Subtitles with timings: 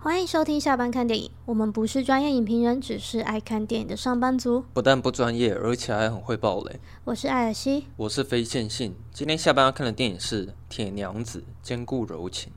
[0.00, 1.28] 欢迎收听下班看电影。
[1.44, 4.64] 我们不是专业影评人，只是爱看电影的上班族。
[4.72, 6.78] 不但不专业，而且还很会爆雷。
[7.02, 8.94] 我是艾尔西，我是非线性。
[9.12, 12.52] 今天下班要看的电影是《铁娘子》，兼顾柔情。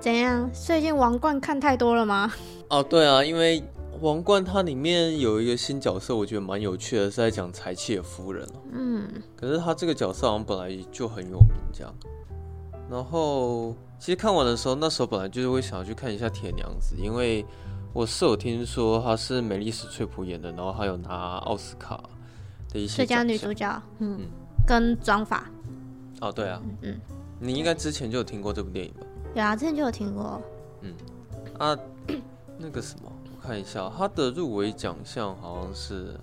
[0.00, 0.50] 怎样？
[0.50, 2.32] 最近《王冠》看太多了吗？
[2.70, 3.62] 哦，对啊，因为。
[4.04, 8.46] 王冠它里面有一个新角色，我觉得蛮有趣的，是在讲柴契尔夫人。
[8.70, 11.90] 嗯，可是他这个角色好像本来就很有名，这样。
[12.90, 17.46] 然后其实看完的时候，那时候本来就是会想要去看一下《铁娘子》，因为
[17.94, 21.98] 我是有听说她是梅丽史翠普演的，然后还有拿奥斯卡
[22.68, 24.26] 的一些最佳女主角，嗯，嗯
[24.66, 25.50] 跟妆法。
[26.20, 27.00] 哦，对啊，嗯，嗯
[27.40, 29.06] 你应该之前就有听过这部电影吧？
[29.34, 30.42] 有啊，之前就有听过。
[30.82, 30.92] 嗯，
[31.56, 31.74] 啊，
[32.58, 33.10] 那个什么。
[33.44, 36.18] 看一下他的入围奖项，好像是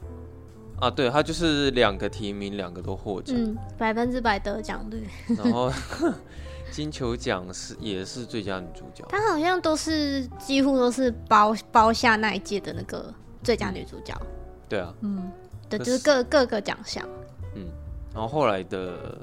[0.79, 5.07] 啊，对，他就是两个提名，两个都获奖，嗯，百分之百得奖率。
[5.37, 5.71] 然后
[6.71, 13.13] 金球奖是也是最佳女主角，她好像都是几乎都是包包下那一届的那个
[13.43, 14.19] 最佳女主角。
[14.67, 15.31] 对啊，嗯，
[15.69, 17.07] 对，就是各各个奖项。
[17.53, 17.67] 嗯，
[18.13, 19.17] 然后后来的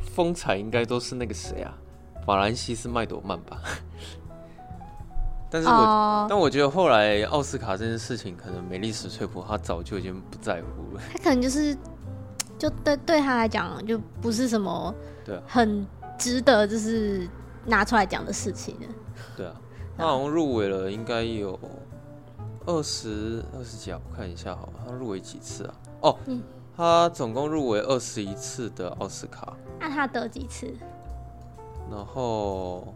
[0.00, 1.72] 风采应该都是那个谁啊，
[2.26, 3.62] 法兰西斯麦朵曼吧。
[5.48, 11.02] 但是我，uh, 但我觉得后来奥斯卡这件事情，可能梅丽史翠普她早就已经不在乎了。
[11.12, 11.76] 他可能就是，
[12.58, 14.92] 就对对他来讲，就不是什么
[15.24, 15.86] 对很
[16.18, 17.28] 值得就是
[17.64, 18.86] 拿出来讲的事情了。
[19.36, 19.54] 对啊，
[19.96, 21.58] 他好像入围了，应该有
[22.66, 25.74] 二十二十几啊，我看一下好，他入围几次啊？
[26.00, 26.42] 哦，嗯、
[26.76, 29.56] 他总共入围二十一次的奥斯卡。
[29.78, 30.74] 那他得几次？
[31.88, 32.92] 然后。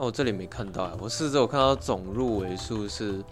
[0.00, 3.22] 哦，我这里没看到啊，我试着我看到总入围数是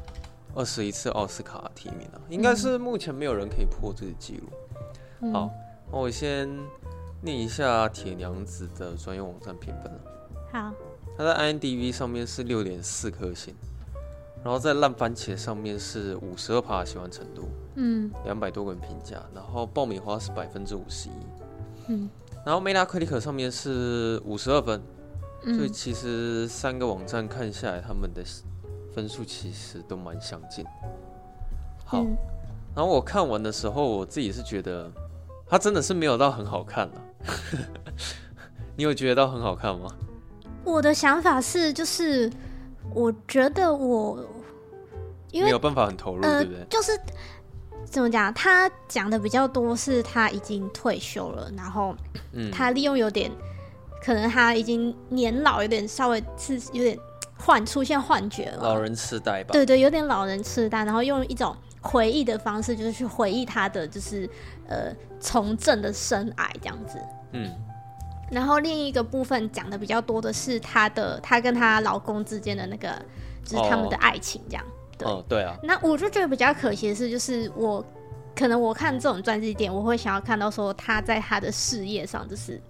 [0.55, 4.43] 二十一次奥斯卡提名啊，应该是目前没有人可以破这个记录。
[5.23, 5.51] 嗯、好，
[5.91, 6.47] 那我先
[7.23, 9.91] 念一下《铁娘子》的专业网站评分。
[10.53, 10.71] 好，
[11.17, 13.55] 它在 IMDB 上面是六点四颗星，
[14.45, 21.13] 然后在烂番茄上面是五十二趴喜欢程度，嗯，两百多个人评价，然后爆米花是百分之五十一，
[21.87, 22.11] 嗯，
[22.45, 24.79] 然后 Metacritic 上面是五十二分。
[25.55, 28.23] 所以其实三个网站看下来，他们的
[28.95, 30.65] 分数其实都蛮相近。
[31.85, 32.05] 好，
[32.75, 34.91] 然后我看完的时候，我自己是觉得，
[35.47, 36.95] 它真的是没有到很好看了。
[38.77, 39.91] 你有觉得到很好看吗？
[40.65, 42.31] 我的想法是，就是
[42.95, 44.23] 我觉得我
[45.31, 46.67] 因为没有办法很投入，对不对？
[46.69, 46.93] 就是
[47.87, 51.97] 怎么讲，他讲的比较多是他已经退休了，然后
[52.53, 53.33] 他利用有点。
[54.03, 56.99] 可能他已经年老，有点稍微是有点
[57.37, 59.53] 幻出现幻觉了，老人痴呆吧？
[59.53, 64.29] 对对，有点老人痴呆，然后用一种回忆的方式，就是去回忆他的就是
[64.69, 66.99] 呃从政的生涯这样子。
[67.33, 67.51] 嗯，
[68.31, 72.91] 然后另一个部分讲的比较多的是他的他跟他老公之间的那个
[73.45, 74.65] 就是他们的爱情这样。
[74.97, 75.57] 对、哦、对啊。
[75.63, 77.85] 那我就觉得比较可惜的是，就是我
[78.35, 82.61] 可能我看这种传记点，我会想要看到说他在他的事业上就是。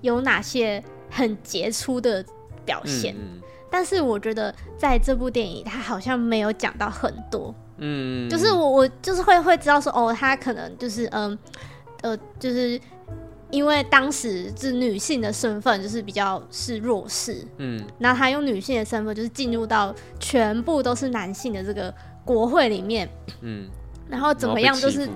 [0.00, 2.24] 有哪些很杰出的
[2.64, 3.14] 表现？
[3.18, 3.40] 嗯，
[3.70, 7.54] 但是我觉得在这部电影，他好像没有讲到很多。
[7.78, 11.38] 嗯，就是我我就是会会知道说，哦，他可能就是嗯
[12.02, 12.80] 呃，就是
[13.50, 17.44] 因为当时是女性的身份，就是比较是弱势。
[17.56, 21.94] 嗯，然后他用女性的身份，就是进入到全部都是男性的这个
[22.24, 23.08] 国会里面。
[23.40, 23.68] 嗯，
[24.08, 25.08] 然后怎么样就是。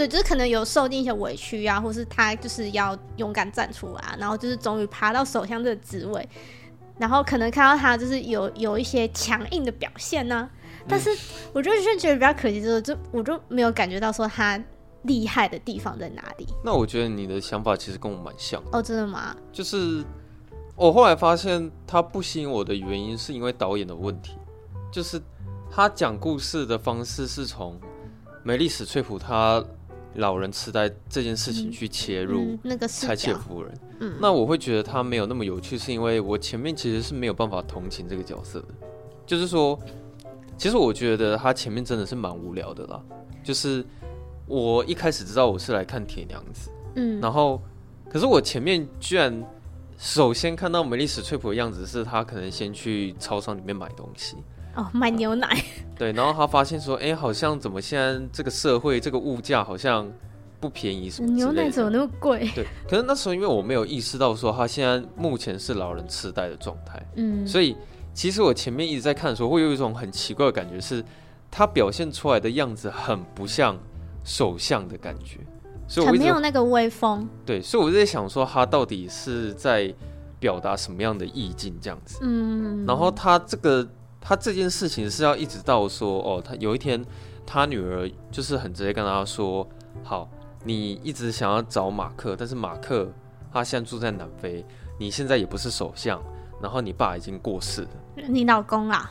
[0.00, 6.26] 对，就是可能有受尽一些委屈啊，或是他就是要勇敢站出来，然后就是终于爬到首相这个职位，
[6.98, 10.50] 然后可能看到他就是有有一些强硬的表现呢、啊，
[10.88, 11.10] 但是
[11.52, 14.58] 我就是觉得比较可惜，就是就我就没有感觉到说他
[15.02, 16.46] 厉害的地方在哪里。
[16.64, 19.36] 那我觉得你的想法其实跟我蛮像哦，真的吗？
[19.52, 20.02] 就是
[20.76, 24.38] 我后来发现他不吸引我的原因是因为导演的问题，
[24.90, 25.20] 就是
[25.70, 27.78] 他讲故事的方式是从
[28.42, 29.62] 美丽史翠普他。
[30.14, 38.68] 老人痴呆这件事情去切入、那个柴契尔夫人，嗯，那我会觉得他没有那么有趣，是因为我前面其实是没有办法同情这个角色的，
[39.24, 39.78] 就是说，
[40.58, 43.00] 其实我觉得他前面真的是蛮无聊的啦，
[43.44, 43.84] 就是
[44.46, 47.62] 我一开始知道我是来看铁娘子，嗯，然后
[48.10, 49.42] 可是我前面居然
[49.96, 54.36] 首先看到梅丽史翠普的样子是他可能先去超商里面买东西。
[54.80, 55.62] 哦，买牛奶。
[55.98, 60.10] 对，然后他发现说，哎，好像怎么现在这个社会这个物价好像
[60.58, 61.30] 不便宜什么？
[61.32, 62.50] 牛奶怎么那么贵？
[62.54, 67.76] 对，可是那时候因为我没有意识到说他现在目前是老人痴呆的状态，嗯，所以
[68.14, 71.04] 其实我前面一直在看的时候，会有一种很奇怪的感觉，是
[71.50, 73.78] 他表现出来的样子很不像
[74.24, 75.38] 首相的感觉，
[75.86, 77.28] 所以我没有那个威风。
[77.44, 79.92] 对，所以我在想说，他到底是在
[80.38, 82.18] 表达什么样的意境这样子？
[82.22, 83.86] 嗯，然后他这个
[84.20, 87.02] 他这件事情是要一直到说，哦，他有一天
[87.46, 89.66] 他女儿就是很直接跟他说，
[90.04, 90.28] 好，
[90.62, 93.08] 你一直想要找马克，但是马克
[93.52, 94.64] 他现在住在南非，
[94.98, 96.22] 你现在也不是首相，
[96.60, 97.88] 然后你爸已经过世了，
[98.28, 99.10] 你老公啊？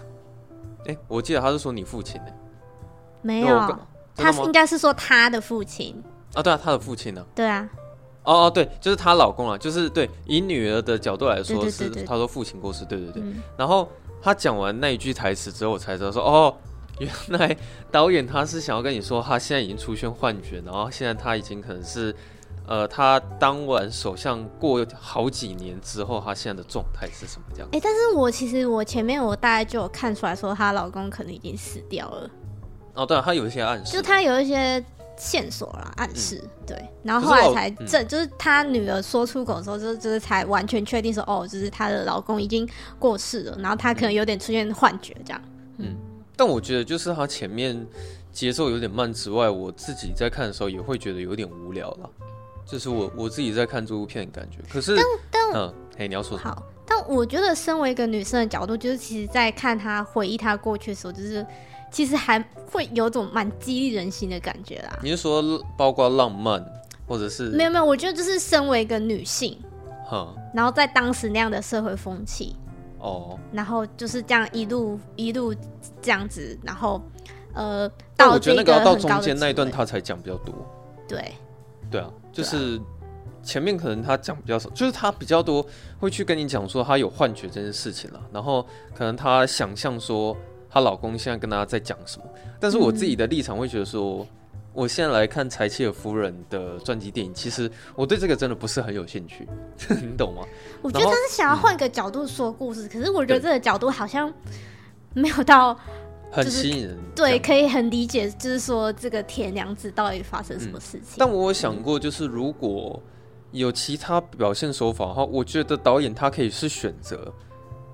[0.86, 2.32] 哎，我记得他是说你父亲呢，
[3.22, 3.78] 没有，
[4.16, 6.02] 他应该是说他的父亲。
[6.36, 7.26] 啊，对啊，他的父亲呢？
[7.34, 7.68] 对啊，
[8.24, 13.24] 哦哦，对，就是她老公啊，就是对，以女儿的角度来说是他说父亲过世，对对对，
[13.58, 13.90] 然后
[14.22, 16.56] 他讲完那一句台词之后，我才知道说，哦，
[17.00, 17.56] 原来
[17.92, 22.16] 导演他是想要跟你说，他现在已经出现幻觉，然后现在他已经可能是。
[22.68, 27.68] 呃，他当完首相过好几年之后，他现在的状态是什么样？
[27.72, 32.30] 哎、欸，但是我其实我前面我大概就有看出来说，她老公可能已经死掉了。
[32.94, 34.86] 哦，对、啊，他有一些暗示，就他有一些
[35.20, 36.90] 线索啦，暗示、嗯、对。
[37.04, 42.68] 然后后来才这、嗯、就是她女儿说出口的时候，就就是才完全确定说，哦，就是她的老公已经
[42.98, 45.42] 过世了，然后她可能有点出现幻觉这样。
[45.78, 45.98] 嗯，嗯
[46.36, 47.86] 但我觉得就是她前面
[48.32, 52.10] 节奏有点慢之外，我自己在看的时候也会觉得有点无聊了。
[52.66, 56.52] 就是我我自己在看这部片的感觉，可是，但但嗯，嘿，你要说什么？
[56.52, 61.44] 好，但我觉得身为一个女生的角度，就是其实，在看她回忆她过去的时候，就是
[61.92, 62.40] 其实还
[62.72, 65.00] 会有种蛮激励人心的感觉啦。
[65.02, 65.42] 你是说
[65.78, 66.64] 包括浪漫，
[67.08, 67.50] 或者是？
[67.50, 69.58] 没有没有，我觉得就是身为一个女性，
[70.06, 72.56] 哈，然后在当时那样的社会风气，
[73.00, 75.54] 哦，然后就是这样一路一路
[76.02, 77.02] 这样子，然后
[77.54, 80.54] 呃，到我觉得那个要到中间那一段他才讲比较多，
[81.08, 81.34] 对。
[81.92, 82.80] 对啊，就是
[83.42, 85.66] 前面可能他讲比较少，就是他比较多
[86.00, 88.64] 会去跟你讲说他有幻觉这件事情了，然后
[88.94, 90.38] 可能他想象说
[90.70, 92.26] 她老公现在跟她在讲什么，
[92.60, 94.26] 但是我自己的立场会觉得说，
[94.74, 99.48] 我现在来看柴契尔夫人的传记电影，其实我对这个真的不是很有兴趣，
[100.02, 100.44] 你懂吗？
[100.82, 104.34] 我觉得他是想要换个角度说故事，嗯、可是我觉得这个角度好像
[105.14, 105.78] 没有到。
[106.32, 111.14] 很吸引人，对，可以很理解，就是说这个铁娘子到底发生什么事情。
[111.14, 113.02] 嗯、但我有想过，就是如果
[113.50, 117.34] 有其他表现手法的话，我觉得导演他可以是选择，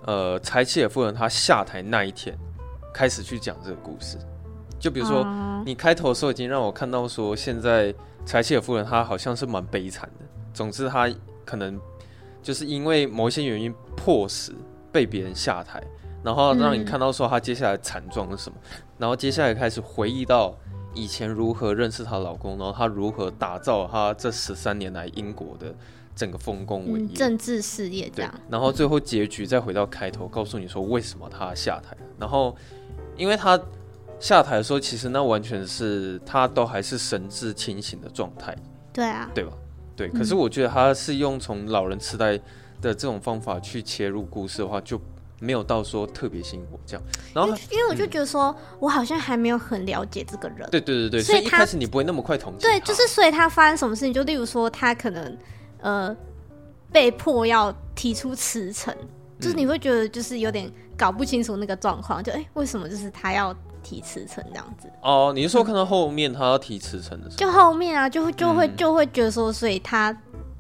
[0.06, 2.38] 呃，柴契尔夫人她下台那一天
[2.96, 4.18] 开始去讲这个故事。
[4.80, 5.26] 就比如说，
[5.66, 7.94] 你开头的时候已经让我看到说，现在
[8.26, 10.26] 柴契尔夫人她好像是蛮悲惨的。
[10.54, 11.10] 总之，她
[11.44, 11.78] 可能
[12.42, 14.54] 就是因为某一些原因迫使
[14.94, 15.84] 被别人下台。
[16.24, 20.58] 然后让你看到说她接下来惨状是什么，嗯、 然后接下来开始回忆到
[20.94, 25.74] 以前如何认识她老公，然后她如何打造她这十三年来英国的
[26.16, 28.34] 整个丰功伟业、嗯、政治事业这样。
[28.50, 31.96] 然后最后结局再回到开头，告诉你说为什么她下台。
[32.18, 32.56] 然后，
[33.18, 33.60] 因为他
[34.20, 38.56] 下台的时候，其实那完全是他都还是神志清醒的状态。
[38.94, 39.52] 对啊，对吧？
[39.96, 40.10] 对。
[40.10, 42.38] 可是我觉得他是用从老人痴呆
[42.82, 45.00] 的这种方法去切入故事的话，就。
[45.38, 47.04] 没有到说特别吸引我这样，
[47.34, 50.68] 然后因为我就觉得说，嗯、我好像还没有很了解这个人。
[50.72, 52.62] 对对对对，所以，所以一开始你不会那么快同情。
[52.62, 55.38] 对，就是所以他发生什么事情，就例如说他可能
[55.82, 56.16] 呃
[56.90, 59.08] 被迫要提出辞呈，嗯、
[59.42, 64.90] 就是你会觉得就是有点搞不清楚那个状况，就哎、欸、为什么就是他要提辞呈这样子？
[65.02, 67.38] 哦，你是说看到后面他要提辞呈的时候？
[67.38, 70.12] 就后面啊，就会就会就会觉得说，所以他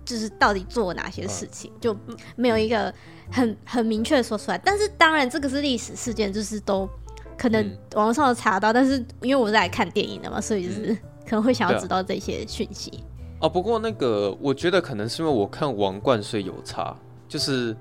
[0.03, 1.97] 就是到底做了哪些事情，嗯、就
[2.35, 2.93] 没有一个。
[3.31, 6.87] 很很明确的说出来，但是当然这个是历史事件，就是都
[7.35, 10.95] 可能网上都查到，嗯、但是因为我是来看电影的嘛，所以就是
[11.27, 13.03] 可能会想要知道这些讯息。
[13.39, 16.95] 哦、不过那个我觉得可能是因为我看《王冠》所以有差，
[17.27, 17.75] 就是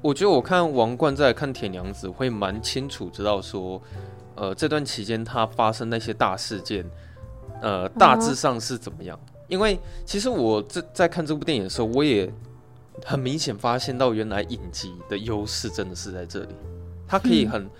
[0.00, 3.80] 我觉得我看《王冠》再看《铁娘子》会蛮清楚知道说，
[4.34, 6.84] 呃，这段期间它发生那些大事件，
[7.62, 9.18] 呃，大致上是怎么样？
[9.48, 12.32] 因为其实我这在看这部电影的时候，我也。
[13.06, 16.48] 很明显发现到，原来影集的优势真的是在这里，
[17.06, 17.70] 他可以很、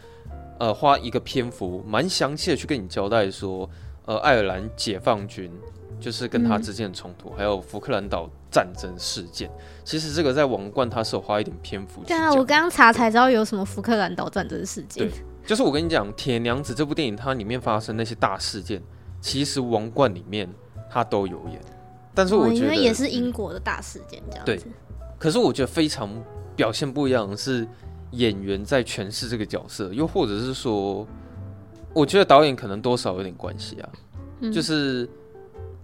[0.60, 3.68] 呃花一个篇幅蛮详细的去跟你交代说，
[4.06, 5.50] 呃，爱尔兰解放军
[6.00, 9.50] 就是跟他之间的冲突，嗯、还有福克兰岛战争事件。
[9.84, 12.02] 其实这个在王冠他是有花一点篇幅。
[12.04, 15.08] 对啊，我刚刚查才知道有什么福克兰岛战争事件。
[15.08, 15.12] 对，
[15.46, 18.82] 就是我跟你讲，《铁娘子》这部电影它里面发生那些大事件，
[19.20, 20.48] 其实王冠里面
[20.90, 21.60] 它都有演。
[22.14, 24.56] 但是我觉得，也是英国的大事件这样子。
[24.56, 24.60] 对。
[25.18, 26.10] 可是我觉得非常
[26.54, 27.66] 表现不一样的是
[28.12, 31.06] 演员在诠释这个角色，又或者是说，
[31.92, 33.88] 我觉得导演可能多少有点关系啊。
[34.40, 35.08] 嗯、就是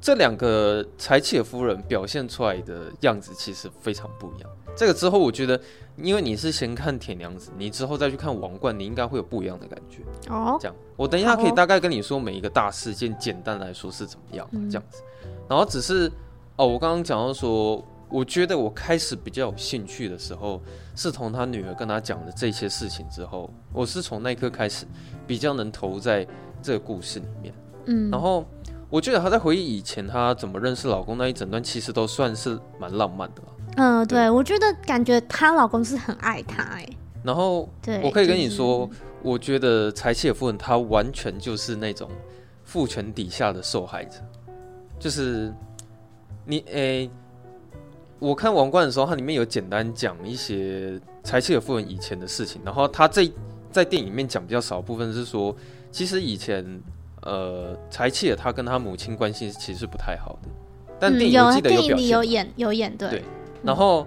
[0.04, 4.50] 这两个柴契尔夫人表现出来的样子其实非常不一样。
[4.76, 5.58] 这个之后，我觉得
[5.96, 10.02] 因为你是先看铁娘子，你之后再去看王冠，你应该会有不一样的感觉。
[10.28, 15.02] 哦，这样，我等一下可以大概跟你说每一个大事件，简单来说是怎么样，这样子。
[15.48, 16.12] 然后只是
[16.56, 20.60] 哦，我刚刚讲到说，我觉得我开始比较有兴趣的时候，
[20.94, 24.84] 是从他女儿跟他讲的这些事情之后，我是从那一刻开始
[25.26, 26.28] 比较能投入在
[26.62, 27.54] 这个故事里面。
[27.86, 28.46] 嗯，然后
[28.90, 33.42] 我觉得她在回忆以前她怎么认识老公那一整段，其实都算是蛮浪漫的。
[33.76, 36.86] 嗯、呃，对，我觉得感觉她老公是很爱她哎。
[37.22, 42.10] 然后，对，我可以跟你说，就是、我觉得柴契尔夫人她完全就是那种
[42.62, 44.18] 父权底下的受害者，
[44.98, 45.52] 就是
[46.44, 47.10] 你诶，
[48.18, 53.32] 我看王冠的时候，它里面有简单讲一些柴契尔夫人以前的事情，然后他这
[53.72, 55.56] 在电影里面讲比较少的部分是说，
[55.90, 56.64] 其实以前
[57.24, 60.48] 呃柴契尔他跟他母亲关系其实是不太好的，
[61.00, 63.10] 但电影我记得有表有，有演有演对。
[63.10, 63.24] 对
[63.62, 64.06] 然后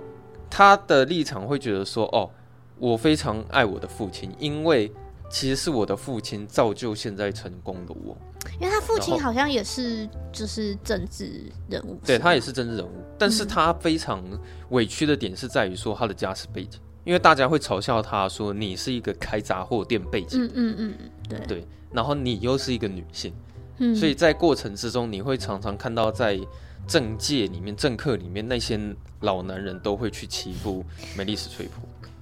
[0.49, 2.29] 他的立场会觉得说：“哦，
[2.77, 4.91] 我非常爱我的父亲，因为
[5.29, 8.15] 其实是我的父亲造就现在成功的我。
[8.61, 14.23] 因为他父亲好像也是就是政治人物，对他也是政治人物，但是他非常
[14.69, 23.33] 委屈的点是在于说他的家世背景，因为大家会嘲笑他说你是一个开杂货店背景，嗯嗯嗯，对对，然后你又是一个女性，
[23.79, 26.39] 嗯，所以在过程之中你会常常看到在。”
[26.87, 28.79] 政界里面，政客里面那些
[29.19, 30.81] 老男人都会去欺负
[31.17, 31.81] 梅丽史翠普，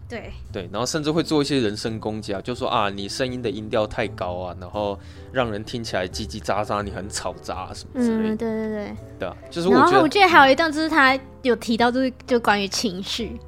[0.09, 4.99] 对对，然后甚至会做一些人身攻击啊，就说啊，你声音的音调太高啊，然后
[5.31, 8.33] 让人听起来叽叽喳喳，你很吵杂、啊、什么之类的。
[8.33, 13.39] 嗯，对对对，对啊，就是我觉得，然后我记得还有一段，就是他有提到，就是就关于情绪，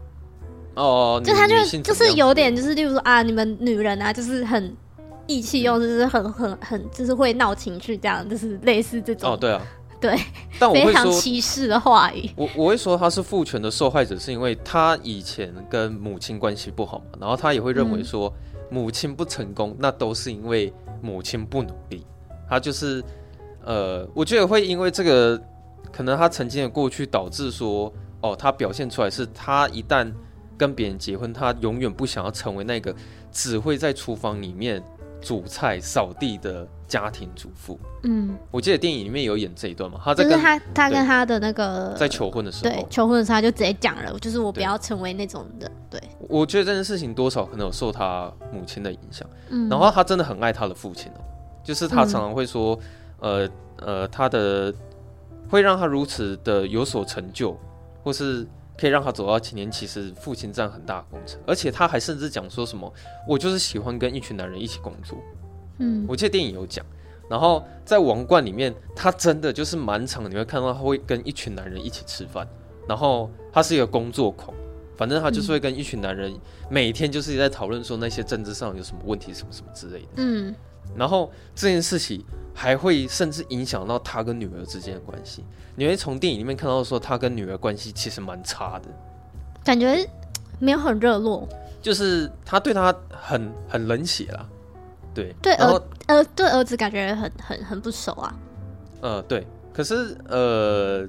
[0.77, 4.74] 哦，就他就就是有点，就是例如说啊，你们女人啊，就是很
[5.25, 9.34] 意气用，就是很很很，就是会闹情绪这样，就是类似这种。
[9.34, 9.62] 哦，对啊。
[10.00, 10.15] 对，
[10.60, 12.29] 但我会说非常歧视的话语。
[12.36, 18.31] 我我会说他是父权的受害者，是因为他以前跟母亲关系不好嘛，然后他也会认为说
[18.69, 22.05] 母亲不成功，那都是因为母亲不努力。
[22.48, 23.03] 他就是
[23.65, 25.41] 呃，我觉得会因为这个，
[25.91, 27.91] 可能他曾经的过去导致说，
[28.22, 30.13] 哦，他表现出来是他一旦
[30.58, 32.96] 跟别人结婚，他永远不想要成为那个
[33.32, 34.84] 只会在厨房里面
[35.22, 36.68] 煮菜、扫地的。
[36.88, 46.00] 家庭主妇，嗯，我记得电影里面有演这一段嘛，他在跟就是他他跟他的那个在求婚的时候，对，求婚的时候他就直接讲了，就是我不要成为那种人，对。
[46.00, 51.20] 对我觉得这件事情多少可能有受他母亲的影响，嗯，然后他真的很爱他的父亲哦，
[51.62, 52.80] 就是他常常会说，
[53.20, 54.74] 嗯、呃呃，他的
[55.50, 57.60] 会让他如此的有所成就，
[58.02, 62.91] 或是可以让他走到今天，其实父亲占很大的工程，而且他还甚至讲说什么，
[63.27, 65.17] 我就是喜欢跟一群男人一起工作。
[65.79, 66.86] 嗯，我记得电影有讲，
[67.29, 72.48] 然后在王冠里面，他真的就是满场，你会看到他会跟一群男人一起吃饭，
[72.88, 74.55] 然后他是一个工作狂，
[74.96, 76.34] 反正他就是会跟一群男人
[76.69, 80.07] 每天就是在讨论说那些政治上有什么问题，什么什么之类的。
[80.15, 80.55] 嗯，
[80.96, 85.44] 然后这件事情还会甚至影响到他跟女儿之间的关系，
[85.75, 88.89] 你会从电影里面看到说他跟女儿关系其实蛮差的，
[89.63, 90.08] 感觉
[90.60, 91.48] 没有很热络，
[91.82, 94.46] 就是他对他很很冷血啦。
[95.13, 98.36] 对，对儿呃，对儿子感觉很很很不熟啊。
[99.01, 101.08] 呃，对，可是呃，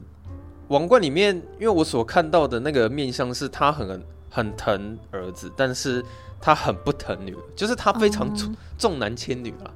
[0.68, 6.04] 王冠里面，因为我所看到的那个面相是，他很很疼儿子，但是
[6.40, 9.70] 他很不疼女儿，就是他非常重、嗯、重男轻女啊，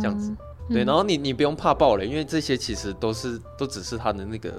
[0.00, 0.30] 这样子。
[0.68, 4.52] 嗯、对，然后你你不用怕爆雷，因为这些其实都是都只是他的那个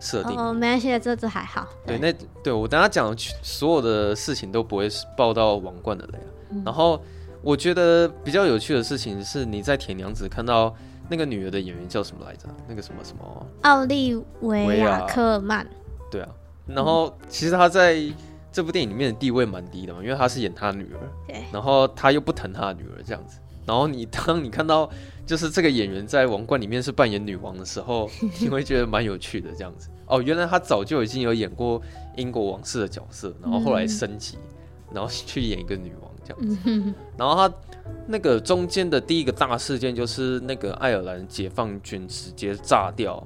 [0.00, 0.36] 设定。
[0.36, 1.66] 哦，没关系，这这还好。
[1.86, 7.00] 对，对那对我等下讲所有的事情都不会爆到王冠的雷啊，嗯、然后。
[7.46, 10.74] 我觉得比较有趣的事情是，你在《铁娘子》看到
[11.10, 12.48] 那个女儿的演员叫什么来着？
[12.66, 13.46] 那个什么什么？
[13.64, 15.66] 奥利维亚·科尔曼。
[16.10, 16.28] 对啊，
[16.66, 18.02] 然后其实她在
[18.54, 21.00] 这部电影里面的地位蛮低的嘛，因为他是演他女儿。
[21.26, 21.42] 对。
[21.52, 23.38] 然后他又不疼他的女儿这样子。
[23.66, 24.88] 然后你当你看到
[25.26, 28.08] 就是这个演员在《王冠》里面是扮演女王的时候，
[28.40, 29.90] 你会觉得蛮有趣的这样子。
[30.06, 31.82] 哦，原来他早就已经有演过
[32.16, 36.10] 英国王室的角色，然后后来升级，嗯、然后去演一个女王。
[36.26, 37.54] 这样子，然后他
[38.06, 43.22] 那个中间的第一个大事件就是那个爱尔兰解放军直接炸掉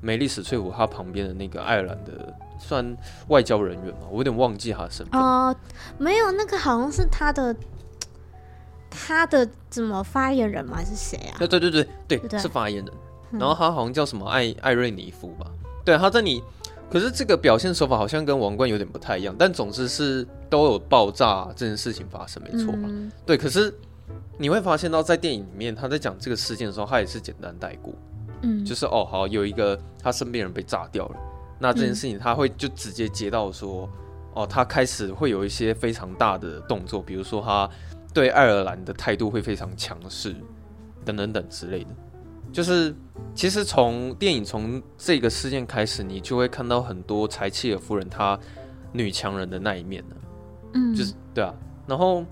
[0.00, 2.96] 梅丽史翠普他旁边的那个爱尔兰的算
[3.28, 5.54] 外交人员嘛，我有点忘记他的身份哦，
[5.98, 7.54] 没有那个好像是他的
[8.90, 10.76] 他的怎么发言人吗？
[10.76, 11.36] 还是谁啊？
[11.38, 12.94] 对对对对对，对，是发言人。
[13.30, 15.46] 然后他好像叫什么艾艾瑞尼夫吧？
[15.84, 16.42] 对，他在你。
[16.90, 22.78] 可是这个表现手法好像跟王冠有点不太一样，但总之是都有爆炸这件事情发生，没错吧？
[22.84, 23.36] 嗯、对。
[23.36, 23.70] 可是
[24.38, 27.92] 你会发现到在电影里面他在讲这个事件的时候，他也是简单带过，
[28.40, 31.16] 嗯，就是哦好有一个他身边人被炸掉了，
[31.58, 33.88] 那这件事情他会就直接接到说，
[34.34, 37.68] 哦他开始会有一些非常大的动作，比如说他
[38.14, 40.34] 对爱尔兰的态度会非常强势，
[41.04, 41.90] 等等等之类的。
[42.50, 42.94] 就是
[43.34, 48.38] 其实从电影从这个事件开始，你就会看到很多柴契尔夫人她
[48.92, 50.16] 女强人的那一面呢。
[50.74, 51.54] 嗯，就是对啊。
[51.86, 52.24] 然后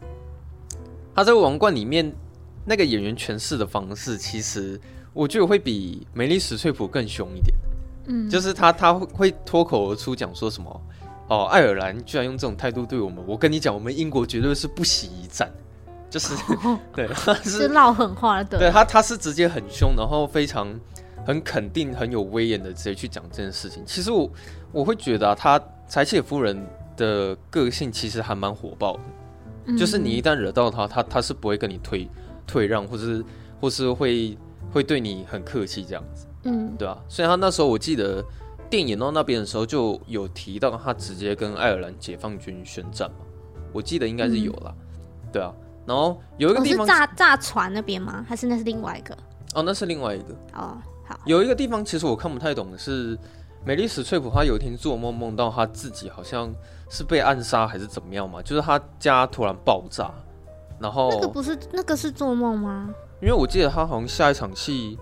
[1.14, 2.10] 她在《王冠》里面
[2.64, 4.80] 那个演员诠释的方式，其实
[5.12, 7.54] 我觉得会比梅丽史翠普更凶一点。
[8.06, 10.82] 嗯，就是他他会脱口而出讲说什么
[11.28, 15.50] 哦，爱尔兰居然用这种态度对我们，我跟你讲，我们英国绝对是不惜一战。
[16.08, 18.58] 就是、哦、对， 他是，是撂狠话的。
[18.58, 20.68] 对他，他是直接很凶，然后非常
[21.26, 23.82] 很肯定、很有威严的直接去讲这件事情。
[23.84, 24.30] 其实我
[24.70, 26.64] 我会觉得、啊，他柴切夫人
[26.96, 29.00] 的个性其实还蛮火爆的。
[29.66, 32.08] 嗯、就是你一旦惹到他，他他是不会跟你退
[32.46, 33.24] 退让，或是
[33.60, 34.38] 或是会
[34.72, 36.24] 会对你很客气这样子。
[36.46, 36.96] 嗯，对啊。
[37.08, 38.24] 所以他那时候我记得
[38.70, 43.16] 电影到那边的时候就有提到，他直接跟爱尔兰解放军宣战嘛。
[43.72, 44.74] 我记得应该是有啦。
[44.74, 45.52] 嗯、对啊。
[45.86, 48.24] 然后有一个地方、炸炸船那边吗？
[48.28, 49.16] 还是那是另外一个？
[49.54, 50.34] 哦，那是另外一个。
[50.54, 50.76] 哦，
[51.06, 51.18] 好。
[51.24, 53.16] 有一个地方其实我看不太懂的是，
[53.64, 56.52] 美丽史翠普她有一天做梦梦到她自己好像
[56.90, 58.42] 是被暗杀还是怎么样嘛？
[58.42, 60.10] 就是她家突然爆炸，
[60.80, 62.92] 然后那个不是那个是做梦吗？
[63.22, 64.98] 因为我记得她好像下一场戏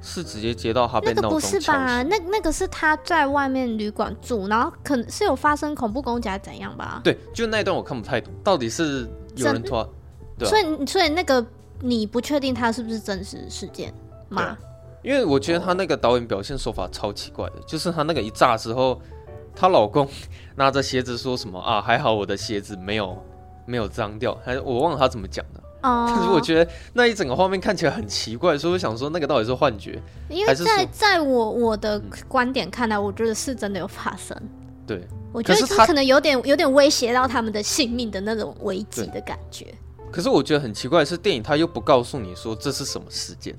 [0.00, 1.00] 是直接接到他。
[1.00, 2.02] 那个不是吧？
[2.02, 7.00] 那那个是他在外面旅馆住，然后可能是有发生恐怖攻击还是怎样吧？
[7.04, 9.08] 对，就那一段我看不太懂，到底是。
[9.36, 9.88] 有人拖，
[10.36, 11.42] 对啊、所以所以那个
[11.78, 13.94] 你不确定他是不是真实事件
[14.28, 14.42] 吗？
[14.42, 14.58] 啊？
[15.04, 19.00] 因为我觉得他那个导演表现手法超奇怪的，就是他那个一炸之后，
[19.54, 20.06] 她老公
[20.56, 21.80] 拿着鞋子说什么啊？
[21.80, 23.16] 还好我的鞋子没有
[23.66, 25.62] 没有脏掉，还是我忘了他怎么讲的。
[25.82, 30.00] 哦，但是我觉得那一整个画面看起来很奇怪，所以我想说那个到底是幻觉？
[30.28, 34.36] 因为在在我我的观点看来，我觉得是真的有发生。
[34.86, 35.06] 对。
[35.32, 39.72] 我觉得是可能有点有点威胁到他们的性命的那种危机的感觉。
[40.10, 43.56] 可是我觉得很奇怪的是，电影他又不告诉你说这是什么事件，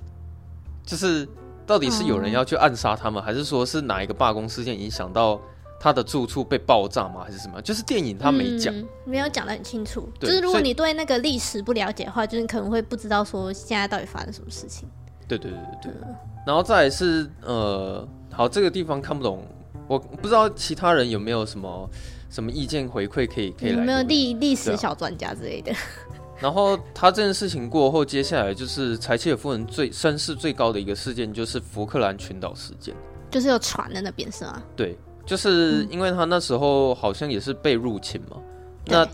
[0.86, 1.26] 就是
[1.66, 5.40] 到底是有人要去暗杀他们，嗯、还是说是哪一个罢工事件影响到
[5.84, 7.24] 他的住处被爆炸吗？
[7.26, 7.60] 还是什么？
[7.64, 10.08] 就是电影他没讲、嗯，没有讲的很清楚。
[10.20, 14.88] 就是如果你对那个历史不了解的话，就是你可能会不知道说现在到底发生什么事情。
[15.28, 16.02] 对对对对对。
[16.04, 19.44] 嗯、然后再来是呃，好，这个地方看不懂。
[19.88, 21.90] 我不知道其他人有没有什么
[22.30, 25.74] 什么意见回馈可以可以来，有没有历历史小专家之类的？
[26.40, 32.96] 然后他这件事情过后，接下来就是柴契尔夫人最声势最高的一个事件，就是福克兰群岛事件，
[33.32, 34.62] 就是有船的那边是吗？
[34.76, 34.98] 对，
[35.32, 38.36] 就是因为他那时候好像也是被入侵嘛。
[38.36, 38.44] 嗯、
[38.88, 39.08] 那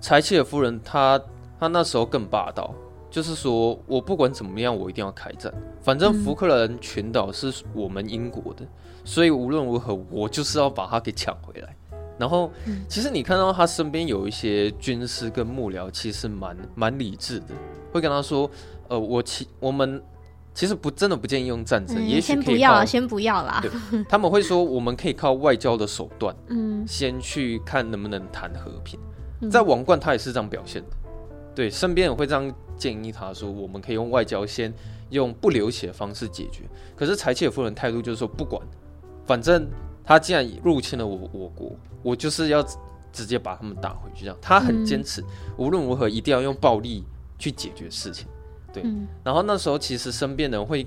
[0.00, 1.16] 柴契尔夫人她
[1.60, 2.74] 她那时候更霸道，
[3.08, 8.64] 就是说我不管怎么样，我一定要开战，反正福克兰群岛是我们英国的。
[8.64, 8.68] 嗯
[9.02, 11.74] 所以无论如何，我就是要把它给抢回来。
[12.18, 12.50] 然后，
[12.86, 17.54] 其实你看到他身边有一些军师跟幕僚，其实蛮蛮理智的，
[17.92, 18.48] 会跟他说
[18.88, 20.00] ：“呃，我其我们
[20.60, 23.62] 其实不真的不建议用战争，嗯、也许先不要，先不要啦。
[23.62, 23.70] 对”
[24.06, 29.00] 他们会说：“我们可以靠外交的手段， 嗯，先去看能不能谈和平。
[29.40, 30.88] 嗯”在王冠，他也是这样表现的。
[31.54, 34.70] 对，身边人会这样建议他说：“我们可以用外交，先
[35.08, 38.60] 用不流血的方式解决。”可是柴契尔夫人态度就是说：“不管。”
[39.24, 39.66] 反正
[40.04, 42.62] 他既然入侵了我我国，我就是要
[43.10, 44.26] 直接把他们打回去。
[44.26, 45.24] 这样，他很坚持，
[45.56, 47.02] 无论如何一定要用暴力
[47.38, 48.26] 去解决事情。
[48.72, 48.84] 对，
[49.24, 50.86] 然后那时候其实身边人会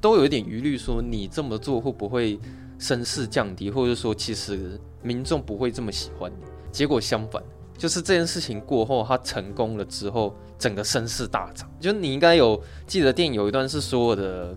[0.00, 2.38] 都有一点疑虑，说你这么做会不会
[2.78, 6.44] 声势降低，或者说其实民众不会这么喜欢你。
[6.70, 7.42] 结果相反，
[7.78, 11.70] 就是这件事情过后，他成功了之后，整个声势大涨。
[11.80, 14.56] 就是你应该有记得电影有一段是所有的。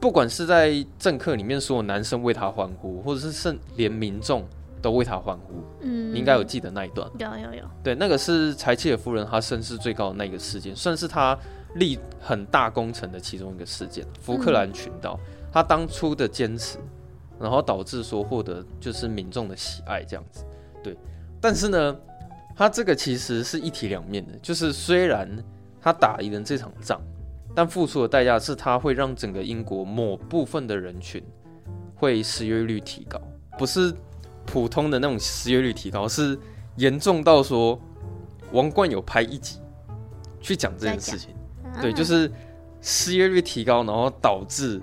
[0.00, 4.42] 不管是在政客里面，所有男生为他欢呼，或者是甚连民众
[4.80, 7.06] 都为他欢呼，嗯，你应该有记得那一段。
[7.18, 7.64] 有有有。
[7.84, 11.38] 对，那个是柴契尔夫人她声势最高的那个事件，算是她
[11.74, 14.06] 立很大功臣的其中一个事件。
[14.20, 15.18] 福克兰群岛，
[15.52, 16.78] 她、嗯、当初的坚持，
[17.38, 20.44] 然后导致说获得就是民众的喜爱这样子。
[20.82, 20.96] 对，
[21.40, 21.96] 但是呢，
[22.56, 25.28] 他这个其实是一体两面的，就是虽然
[25.80, 27.00] 他打赢了这场仗。
[27.52, 31.20] 但付出的代价是，他会让整个英国某部分的人群
[31.96, 33.20] 会失业率提高，
[33.58, 33.92] 不是
[34.46, 36.38] 普通的那种失业率提高，是
[36.76, 37.76] 严重到说，
[38.52, 39.58] 王冠有拍一集
[40.40, 41.30] 去讲这件事情，
[41.80, 42.30] 对，就是
[42.80, 44.80] 失业率提高，然后导致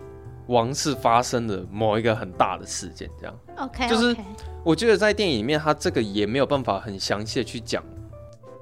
[0.48, 3.36] 王室发生的某一个很大的事件，这样。
[3.58, 4.16] OK，就是
[4.64, 7.84] 我觉得在电影里面，他这个也没有办法很详细的去讲。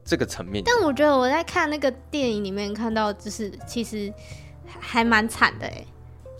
[0.07, 4.13] 这个层面，但我觉得我在看那个电影里面看到，就是其实
[4.79, 5.83] 还蛮惨的哎。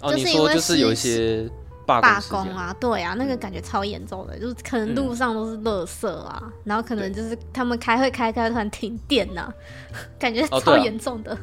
[0.01, 1.49] 哦，你说就是有一些
[1.83, 9.53] 罢罢工啊，对啊，那个感觉超严重的，就是可能路上都是垃圾啊，嗯、然后可能就是他们开会开开突然停电呐、啊，
[10.19, 11.33] 感觉超严重的。
[11.33, 11.41] 哦啊、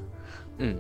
[0.59, 0.77] 嗯，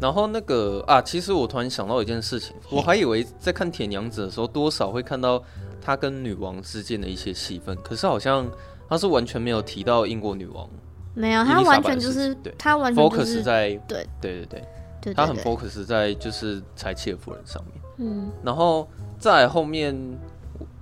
[0.00, 5.42] 然后那个啊，其实我突然想到一件事情，我还以为在看《铁娘子》的时候，多少会看到
[5.80, 8.46] 他跟女王之间的一些戏份，可是好像
[8.88, 10.68] 他是完全没有提到英国女王，
[11.14, 14.06] 没有，他完全就是对，他完全、就是 focus 在对。
[14.20, 14.62] 对对
[15.00, 18.86] 对，他很 focus 在就是柴契尔夫人上面，嗯，然后
[19.18, 19.96] 在后面，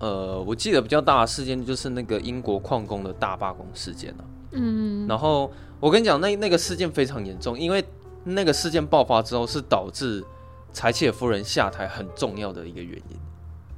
[0.00, 7.84] 呃，我记得比较大的事件就是那个英国矿工的大罢工事件了，嗯，然后我跟你讲，那那个事件非常严重，因为。
[8.24, 10.24] 那个事件爆发之后，是导致
[10.72, 13.16] 柴契尔夫人下台很重要的一个原因。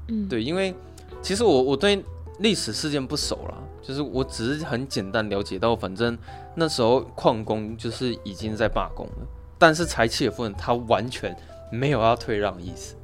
[0.09, 0.73] 嗯，对，因为
[1.21, 2.03] 其实我我对
[2.39, 6.17] 历史事件不熟啦，就是我只是很简单了解到，反正
[6.55, 9.27] 那时候矿工就是已经在罢工了，
[9.59, 11.37] 但是柴契尔夫人她完全
[11.73, 12.95] 没有要退让的意思。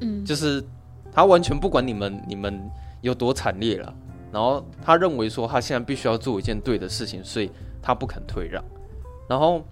[0.00, 0.64] 嗯，就是
[1.12, 2.70] 她完全不管你们你们
[3.02, 3.94] 有多惨烈了，
[4.32, 7.50] 然后她认为说她现在必须要做一件对的事情，所以
[7.82, 8.64] 她不肯退让，
[9.28, 9.62] 然后。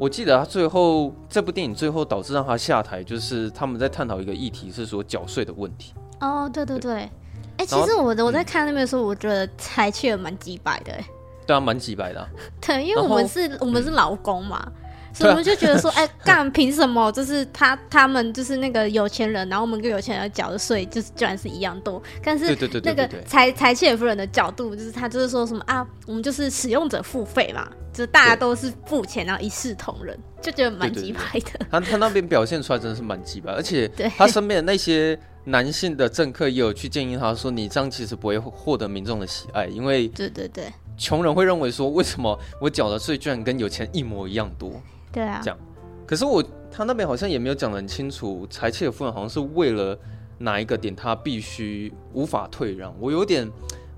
[0.00, 5.92] 我记得他最后这部电影最后导致让他下台，就是他们在探讨一个议题，是说缴税的问题。
[6.20, 7.10] 哦，对对对，
[7.58, 11.04] 哎，其实我我在看那边的时候，我觉得柴契尔蛮几百的，哎，
[11.46, 12.28] 对啊，蛮几百的。
[12.62, 14.72] 对，因为我们是我们是劳工嘛，
[15.12, 17.10] 所以我们就觉得说， 哎，干凭什么？
[17.12, 22.02] 就是他他们就是那个有钱人，然后我们跟有钱人缴的税就是居然是一样多。
[22.22, 27.68] 但是那个柴柴契尔夫人的角度，就是他就是说什么啊，我们就是使用者付费嘛。
[27.92, 31.66] 就大家都是付钱，然后一视同仁，就觉得蛮鸡掰的。
[31.68, 44.80] 他他那边表现出来真的是蛮鸡掰，而且他身边的那些男性的政客也有去建议他说：“你这样其实不会获得民众的喜爱，因为对对对，穷人会认为说，为什么我缴的税居然跟有钱一模一样多？
[45.12, 45.58] 对啊，这样。
[46.06, 49.98] 可是我他那边好像也没有讲得很清楚，柴契尔夫人好像是为了
[50.38, 53.50] 哪一个点，他必须无法退让，我有点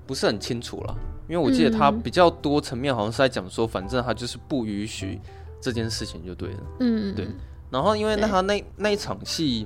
[0.05, 0.95] 不是很清楚了。”
[1.29, 5.19] 因为我记得他比较多层面，好像是在讲说，反正他就是不允许
[5.61, 6.59] 这件事情就对了。
[6.81, 7.25] 嗯，对。
[7.71, 9.65] 然后因为那他那那一场戏，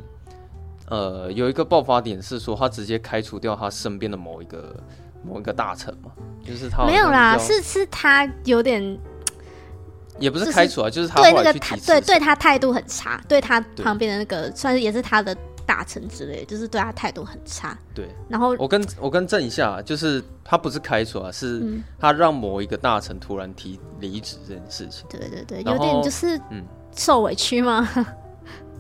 [0.88, 4.82] 呃，有一个爆发点是说，他直接开除掉他身边的某一个
[5.26, 6.12] 某一个大臣嘛，
[6.46, 8.98] 就是他没有啦，是是他有点，
[10.19, 15.36] 也不是开除啊，就是他对那个态对对他态度很差，对他旁边的那个算是也是他的。
[15.67, 17.77] 大臣之类，就是对他态度很差。
[17.93, 21.62] 对，然后我跟我跟正一下，就是他不是开除啊，是
[21.99, 25.06] 他让某一个大臣突然提离职这件事情。
[25.10, 26.63] 对对对，有点就是嗯，
[26.95, 27.86] 受委屈吗？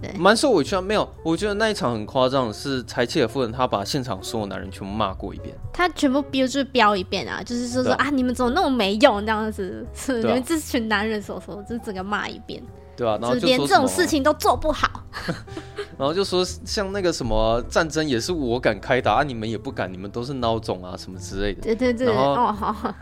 [0.01, 0.81] 嗯、对，蛮受委屈啊。
[0.81, 12.61] 没有，我觉得那一场很夸张，是柴契尔夫人她把现场所有男人全部骂过一遍，她全部标就是标一遍啊，就是说说啊，啊，你们怎么那么没用这样子，是你们这群男人所说，就是整个骂一遍。
[12.95, 15.03] 对啊，然后就连这种事情都做不好，
[15.99, 21.61] 然后就说像那个什么战争也是我敢开打，啊，你们也不敢，你们都是孬种啊什么之类的。
[21.61, 22.95] 对对对，哦好。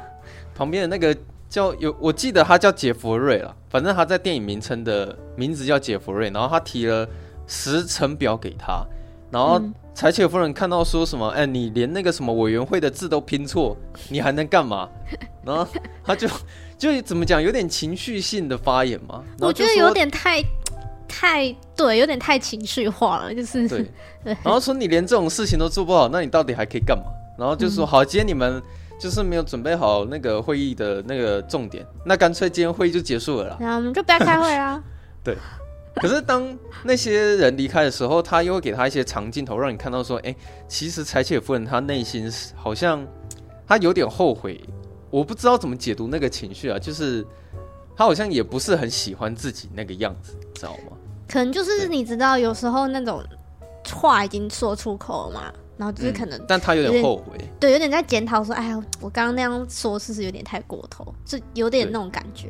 [0.53, 1.17] 旁边的那个
[1.49, 7.07] 叫有，我记得他叫杰弗瑞了，反正他在电影名称的名字叫杰弗瑞，然后他提了
[7.47, 8.85] 时程表给他，
[9.31, 9.61] 然后
[9.93, 13.77] 柴契尔夫人看到说什么，哎，你连那个什么委员会的字都拼错，
[14.09, 14.89] 你还能干嘛？
[15.45, 15.67] 然后
[16.03, 16.27] 他就。
[16.77, 19.23] 就怎么讲，有点情绪性的发言嘛？
[19.39, 20.43] 我觉得有点太
[21.07, 23.89] 太对，有点太情绪化了，就是对。
[24.43, 27.05] 然后说你连这种事情都做不好，那你到底还可以干嘛？
[27.39, 28.61] 然后就说、嗯、好，今天你们
[28.99, 33.57] 就是没有准备好那个会议的那个重点，那干脆今天会议就结束了啦。
[33.59, 34.81] 那我们就不要开会啦。
[35.23, 35.37] 对。
[35.95, 36.45] 可是当
[36.83, 40.35] 那些人离开的时候，他又会给他一些长镜头，让你看到说，哎、欸，
[40.67, 43.07] 其实柴切夫人她内心好像
[43.65, 44.59] 她有点后悔。
[45.09, 47.25] 我不知道怎么解读那个情绪啊，就是
[47.95, 50.97] 她好像也不是很喜欢自己那个样子，知道吗？
[51.29, 53.23] 可能就是你知道，有时候那种
[53.93, 61.13] 话已经说出口了嘛，然后就是可能，但他有点后悔，对，有点在检讨说，哎呀，我刚刚那样说是不是有点太过头？
[61.25, 62.47] 就有点那种感觉。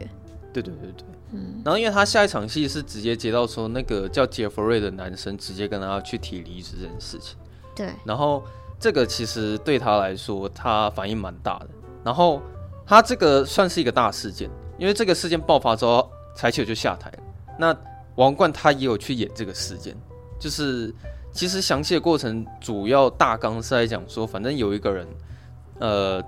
[0.54, 1.62] 对对对对，嗯。
[1.64, 7.38] 然后因为他下一场戏是直接接到说那个叫杰弗瑞的男生直接跟他去提离职这件事情，
[7.76, 7.90] 对。
[8.04, 8.44] 然后
[8.80, 11.70] 这个其实对他来说，他反应蛮大的，
[12.04, 12.42] 然后。
[12.88, 17.18] 他这个算是一个大事件，因为这个事件爆发之后，柴球就下台了。
[17.58, 17.76] 那
[18.14, 19.98] 王冠他也有去演这个事件，
[20.40, 20.94] 就是
[21.36, 25.08] 其实详细的过程主要大纲是在讲说，反正有一个人，
[25.80, 26.24] 呃，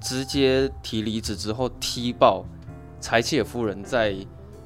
[0.00, 2.44] 直接提离职之后踢爆
[3.00, 4.16] 柴契尔夫人在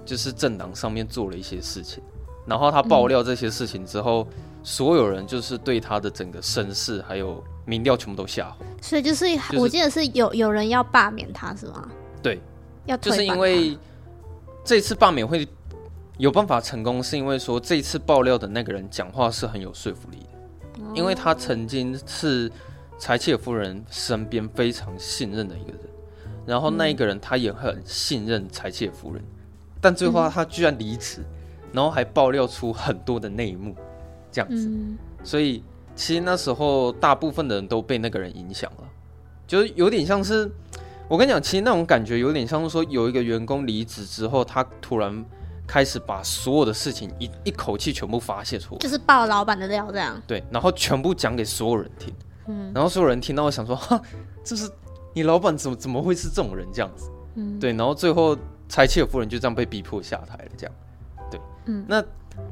[0.05, 2.03] 就是政党上面做了一些事情，
[2.47, 7.43] 然后他爆料这些事情之后，嗯、所有人就是对他的整个身世还有。
[7.69, 9.27] 民调全部都下滑，所以就是
[9.59, 11.87] 我记得是有有人要罢免他是吗？
[12.23, 12.41] 对，
[12.87, 13.77] 要就是因为
[14.65, 15.47] 这次罢免会
[16.19, 22.51] 有办法成功，是因为说这次爆料的那个人讲话是很有说服力的，因为他曾经是
[22.99, 25.81] 柴契尔夫人身边非常信任的一个人，
[26.45, 29.23] 然后那一个人他也很信任柴契尔夫人，
[29.81, 31.25] 但最后他居然离职，
[31.73, 33.77] 然后还爆料出很多的内幕，
[34.33, 34.67] 这样子。
[34.69, 35.63] 嗯、所以
[35.95, 38.85] 其实那时候大部分的人都被那个人影响了，
[39.47, 40.51] 就是有点像是
[41.07, 45.25] 我跟你讲，其实那种感觉有点像是说有一个员工离职之后，他突然。
[45.69, 50.21] 开始把所有的事情一一口气全部发泄出来，就是爆老板的料这样。
[50.27, 52.15] 对，然后全部讲给所有人听。
[52.47, 54.01] 嗯，然后所有人听到，我想说，哈，
[54.43, 54.69] 这是
[55.13, 57.11] 你老板怎么怎么会是这种人这样子？
[57.35, 58.35] 嗯，对，然后最后
[58.67, 60.75] 柴契尔夫人就这样被逼迫下台了，这样。
[61.31, 62.03] 对，嗯，那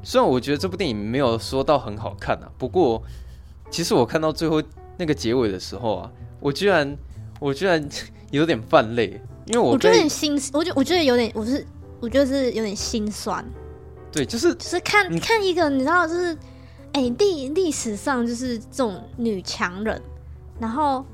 [0.03, 3.03] 虽然我觉得这部电影没有说到很好看啊，不过
[3.71, 4.63] 其实我看到最后
[4.99, 6.95] 那个结尾的时候啊，我居然
[7.41, 7.83] 我居然
[8.31, 11.67] 有点泛泪，因为我我觉得很心，我觉我觉得有点，我是。
[12.01, 13.45] 我觉得是有点心酸，
[14.13, 16.37] 对，就是就是看看一个，你知道，就是
[16.93, 20.01] 哎，历历史上就是这种女强人，
[20.61, 21.05] 然后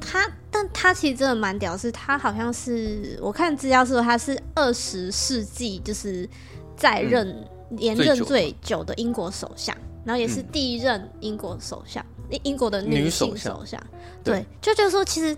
[0.00, 6.28] 她，但她其实真的蛮屌，是她好像是我看资料说她是二十世纪就是
[6.76, 13.80] 在任连任最久的英国首相，然后也是第一任英国首相，英英国的女性首相，
[14.24, 15.36] 对，就觉得说其实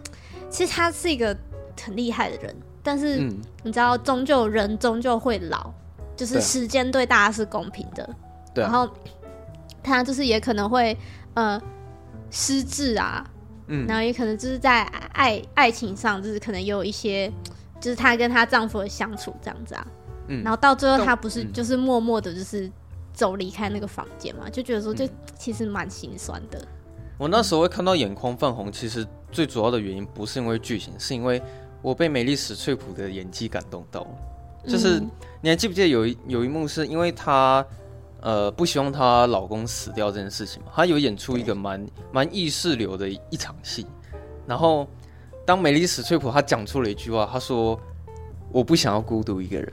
[0.48, 1.36] 其实她是一个
[1.82, 2.56] 很厉害的人。
[2.82, 3.18] 但是
[3.62, 5.70] 你知道，终究人终究会老，
[6.16, 8.08] 就是时间对大家是公平的。
[8.54, 8.88] 对，然后
[9.82, 10.96] 他就是也可能会
[11.34, 11.60] 呃
[12.30, 13.24] 失智啊，
[13.66, 17.30] 嗯，然后也可能就是在爱爱情上，就是可能有一些，
[17.80, 19.86] 就是她跟她丈夫的相处这样子啊，
[20.28, 22.70] 嗯，然后到最后她不是就是默默的，就是
[23.12, 26.60] 走离开那个房间嘛，就觉得说这其实蛮心酸的。
[27.18, 31.42] 我那时候会看到眼眶泛红，其实最主要的原因不是因为剧情，是因为。
[31.82, 34.08] 我被美丽史翠普的演技感动到了，
[34.68, 37.64] 就是、嗯、你还记不记得有一有一幕是因为她
[38.20, 40.72] 呃不希望她老公死掉这件事情嘛？
[40.74, 43.86] 她有演出一个蛮蛮意识流的一场戏，
[44.46, 44.86] 然后
[45.46, 47.80] 当美丽史翠普她讲出了一句话，她说
[48.52, 49.72] ：“我不想要孤独一个人。”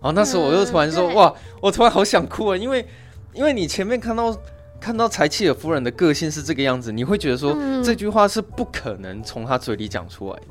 [0.00, 2.86] 然后那时候我又突然说：“嗯、哇，我突然好想哭啊！”因为
[3.32, 4.36] 因为你前面看到
[4.80, 10.46] 看到柴契尔夫人的个性是这个样子，你会觉得说、嗯、这句话是不可能从她嘴里讲出来的。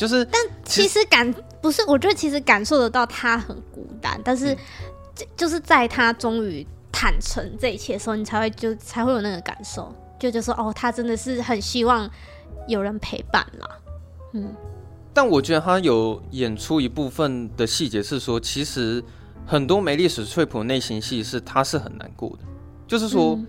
[0.00, 4.56] 就是，但其实感不是，我觉得其实感受得到他很孤单，但是
[5.14, 12.10] 就就是在他终于坦诚这一切的时候，你才会就才会有那个感受，就就说哦，他真的是很希望
[12.66, 13.68] 有人陪伴啦。
[14.32, 14.54] 嗯，
[15.12, 19.04] 但我觉得他有演出一部分的细节是说，其实
[19.44, 22.44] 很多梅丽史翠普内心戏是他是很难过的，
[22.86, 23.46] 就是说，嗯、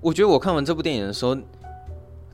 [0.00, 1.36] 我觉得我看完这部电影的时候。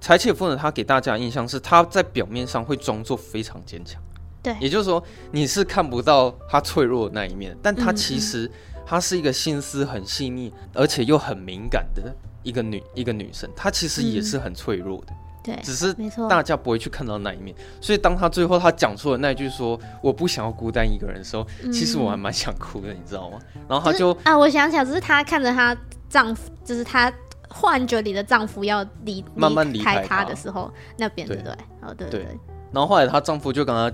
[0.01, 4.01] 柴契尔夫人，她给大家的印象是她在表面上会装作非常坚强，
[4.43, 8.51] 对，也就是说你是看不到她脆弱的那一面，但她其实
[8.87, 15.95] 她是一个心思很细腻，而且又很敏感的一个女一个女生，她其实也是很脆弱的，对，只是
[16.29, 23.39] 大家不会去看到那一面，所以当她最后她讲出了那句说我不想要孤单一个人的时候，其实我还蛮想哭的，你知道吗？
[23.69, 25.77] 然后她就啊，我想起来，只是她看着她
[26.09, 27.13] 丈夫，就是她。
[27.49, 31.53] 幻觉里的丈夫要离慢慢离开她的时候，那边对不对？
[31.81, 32.27] 哦，对对，
[32.73, 33.91] 然后后来她丈夫就跟她，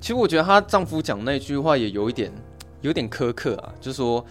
[0.00, 2.32] 其实我觉得她丈夫讲那句话也有一点，
[2.80, 4.24] 有点苛刻啊，就说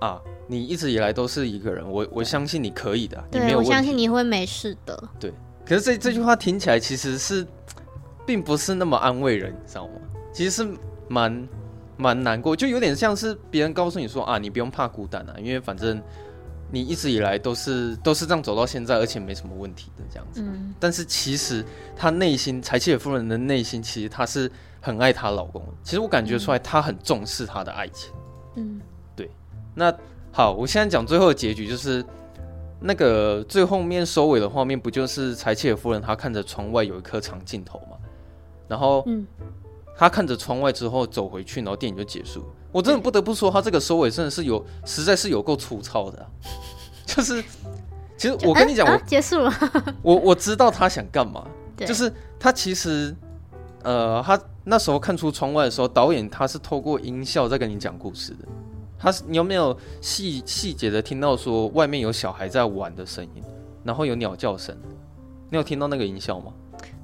[0.00, 5.02] 啊，你一直以来都是一个人，我我相信你可以的，对，你没有，我相信你会没事的。
[5.20, 5.32] 对，
[5.64, 7.46] 可是这这句话听起来其实是，
[8.26, 9.92] 并不是那么安慰人，你知道吗？
[10.32, 10.68] 其实是
[11.08, 11.48] 蛮
[11.96, 16.02] 蛮难过，就有点像是别人告诉你说啊，你不用怕孤单啊，因为反正。
[16.70, 20.42] 你一直以来都是都是这样走到现在，而且没什么问题的这样子。
[20.42, 21.64] 嗯，但是其实
[21.96, 24.50] 她内心，柴契尔夫人的内心，其实她是
[24.80, 25.62] 很爱她老公。
[25.82, 28.12] 其实我感觉出来，她很重视她的爱情。
[28.56, 28.80] 嗯，
[29.14, 29.30] 对。
[29.74, 29.94] 那
[30.32, 32.04] 好，我现在讲最后的结局，就是
[32.80, 37.96] 那个最后面收尾的画面，不就是柴契尔夫人她看着窗外有一颗长镜头嘛？
[38.66, 39.26] 然后，嗯，
[39.96, 42.44] 她看着窗外之后走回去，然后电影就结束。
[42.74, 46.26] 我真的不得不说，他这个收尾真的是有，实在是有够粗糙的啊。
[47.06, 47.40] 就是，
[48.16, 49.52] 其实我跟你讲，我结束了。
[50.02, 53.14] 我我知道他想干嘛，就是他其实，
[53.84, 58.38] 呃，他那时候看出窗外的时候，导演他是透过音效在跟你讲故事的。
[58.98, 63.42] 他是你有没有细细节的听到说外面有小孩在玩的声音，
[63.84, 64.76] 然后有鸟叫声？
[65.48, 66.52] 你有听到那个音效吗？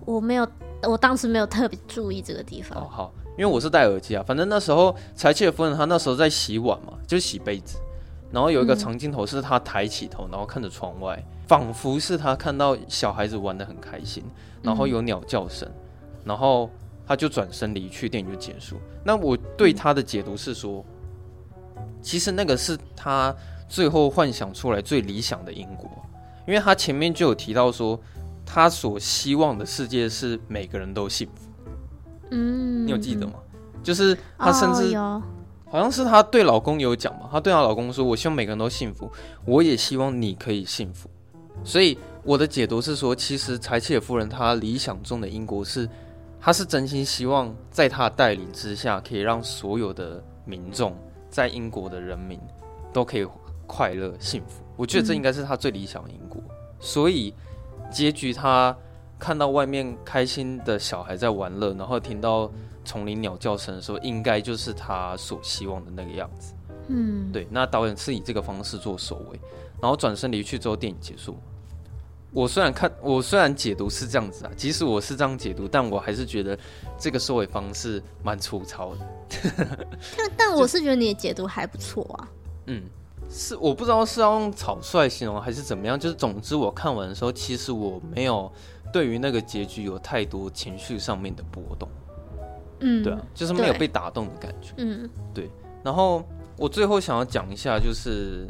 [0.04, 0.48] 我没有，
[0.82, 2.82] 我当时没有特别注意这个地方。
[2.82, 3.12] 哦，好。
[3.38, 7.78] 因为我是戴耳机啊，反正那时候柴契尔夫人她那时候在洗碗嘛，就是洗杯子，
[8.30, 14.22] 然后有一个长镜头是她抬起头，然后看着窗外，仿佛是她看到小孩子玩的很开心，
[14.62, 15.66] 然后有鸟叫声，
[16.24, 16.68] 然后
[17.06, 18.76] 她就转身离去，电影就结束。
[19.02, 20.84] 那我对她的解读是说，
[22.02, 23.34] 其实那个是她
[23.68, 25.90] 最后幻想出来最理想的英国，
[26.46, 27.98] 因为她前面就有提到说，
[28.44, 31.49] 她所希望的世界是每个人都幸福。
[32.30, 33.34] 嗯，你有记得吗？
[33.82, 39.10] 就是她甚至，好像是她对老公有讲嘛，她对她老公说：“我希望每个人都幸福，
[39.44, 41.08] 我也希望你可以幸福。”
[41.64, 45.88] 所以我的解读是说，其实柴契尔夫人她理想中的英国是，
[46.40, 50.96] 她是真心希望在她的带领之下，可以让所有的民众
[51.28, 52.38] 在英国的人民
[52.92, 53.26] 都可以
[53.66, 54.62] 快乐幸福。
[54.76, 56.40] 我觉得这应该是她最理想的英国。
[56.40, 57.34] 嗯、所以
[57.90, 58.76] 结局，她
[59.20, 62.50] 看到外面开心的小孩在玩乐，然后听到
[62.84, 66.54] 丛林鸟叫声的时候，应该就是他所希望的那个样子。
[66.88, 67.46] 嗯，对。
[67.50, 69.38] 那导演是以这个方式做收尾。
[69.80, 71.36] 然后转身离去之后，电影结束。
[72.32, 76.56] 我虽然看，我虽然解读是这样子啊，即使我是这样解读，但我还是觉得
[76.98, 79.00] 这个收尾方式蛮粗糙的。
[80.16, 82.28] 但 但我是觉得你的解读还不错啊。
[82.66, 82.82] 嗯，
[83.28, 88.52] 是我不知道是要用草率形容还是怎么样，就是总之我看完的时候，其实我没有
[88.92, 91.88] 对于那个结局有太多情绪上面的波动。
[92.80, 94.72] 嗯，对啊，就是没有被打动的感觉。
[94.78, 95.50] 嗯，对。
[95.82, 96.24] 然后
[96.56, 98.46] 我最后想要讲一下，就是。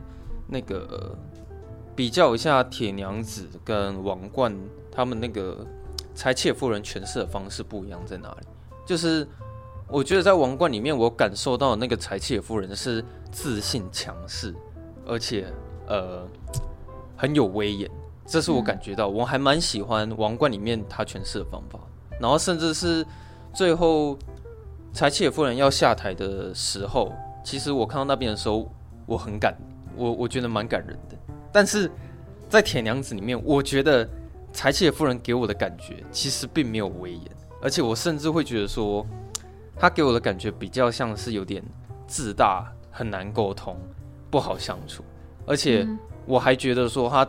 [0.53, 1.17] 那个
[1.95, 4.53] 比较一下铁娘子跟王冠，
[4.91, 5.65] 他们那个
[6.13, 8.47] 柴切夫人诠释的方式不一样在哪里？
[8.85, 9.25] 就是
[9.87, 14.53] 我觉得在王冠里面，我感受到那个柴切夫人是自信强势，
[15.07, 15.47] 而且
[15.87, 16.27] 呃
[17.17, 17.89] 很有威严，
[18.31, 21.81] 这是我感觉到，我还蛮喜欢王冠里面他诠释的方法。
[22.21, 23.05] 然后甚至是
[23.53, 24.17] 最后
[24.93, 27.13] 柴契尔夫人要下台的时候，
[27.43, 28.71] 其实我看到那边的时候，
[29.05, 29.53] 我很感。
[29.97, 31.17] 我我觉得蛮感人的，
[31.53, 31.91] 但是
[32.49, 34.09] 在铁娘子里面，我觉得
[34.53, 37.23] 柴契尔夫人给我的感觉其实并没有威严，
[37.61, 39.05] 而且我甚至会觉得说，
[39.77, 41.63] 她给我的感觉比较像是有点
[42.07, 43.77] 自大，很难沟通，
[44.31, 45.03] 不好相处，
[45.45, 45.87] 而且
[46.25, 47.29] 我还觉得说，她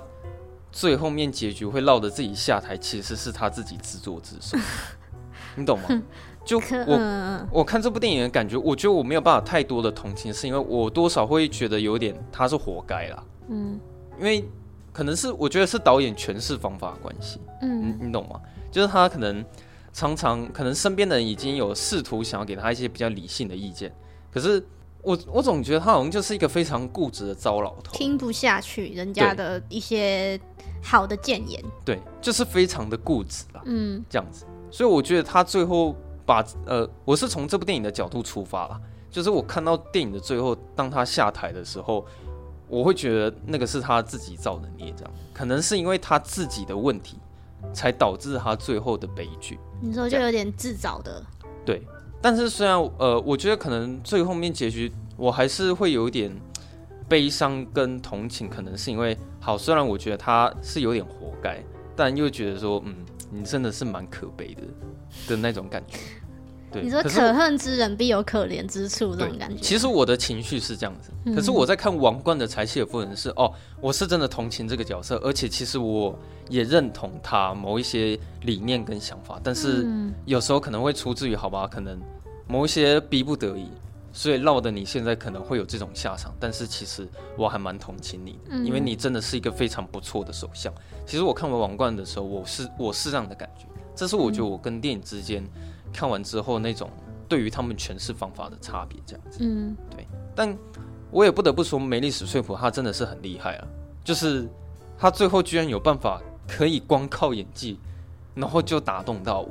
[0.71, 4.57] 最后面结局会落得自己下台，其实是他自己自作自受，
[5.55, 6.01] 你懂吗？
[6.43, 13.23] 就我我看这部电影的感觉，我觉得我没有办法太多的同情，是因为我多少会觉得有点他是活该啦。
[13.49, 13.79] 嗯，
[14.17, 14.43] 因为
[14.91, 17.39] 可能是我觉得是导演诠释方法的关系。
[17.61, 18.41] 嗯，你你懂吗？
[18.71, 19.45] 就是他可能
[19.93, 23.93] 常常可能身边的人已经有试图想要给他一些比较理性的意见，
[24.31, 24.65] 可是
[25.03, 30.39] 我我总觉得他好像就是一个非常固执的糟老头，听不下去人家的一些
[30.83, 31.63] 好的谏言。
[31.85, 33.61] 对，就是非常的固执啦。
[33.65, 35.95] 嗯，这样子，所以我觉得他最后。
[36.23, 42.05] 把呃，我是从这部电影的角度出发啦，就是我看到电影的最后，当他下台的时候，
[42.69, 47.17] 我会觉得那个是他自己造的孽，这样可能是因为他自己的问题，
[47.73, 49.59] 才导致他最后的悲剧。
[49.81, 51.21] 你说就有点自找的。
[51.65, 51.85] 对，
[52.21, 56.31] 但是虽然呃，我觉得可能最后面结局，我还是会有点
[57.09, 61.63] 悲伤跟同情，可能是因为好，虽然我觉得他是有点活该，
[61.95, 62.95] 但又觉得说，嗯，
[63.31, 64.61] 你真的是蛮可悲的
[65.29, 65.97] 的那种感觉。
[66.71, 69.61] 对，你说可恨之人必有可怜之处，这种感觉。
[69.61, 76.17] 其实我的情绪是这样子，可是我在看《王冠》的柴契尔夫人是哦，我是真的同情这个角色，而且其实我
[76.49, 79.85] 也认同他某一些理念跟想法，但是
[80.25, 81.99] 有时候可能会出自于好吧，可能
[82.47, 83.67] 某一些逼不得已，
[84.13, 86.33] 所以闹得你现在可能会有这种下场。
[86.39, 87.05] 但是其实
[87.37, 90.73] 我还蛮同情你的，因为你真的是一个非常不错的首相。
[91.05, 95.43] 其实我看完《王冠》的时候，我是我是这样的感觉，这是我觉得我跟电影之间。
[95.91, 96.89] 看完之后，那种
[97.27, 100.07] 对于他们诠释方法的差别，这样子，嗯，对。
[100.35, 100.57] 但
[101.11, 103.67] 我也不得不说，梅丽史翠普她真的是很厉害啊！
[104.03, 104.47] 就是
[104.97, 107.77] 她最后居然有办法可以光靠演技，
[108.33, 109.49] 然后就打动到我，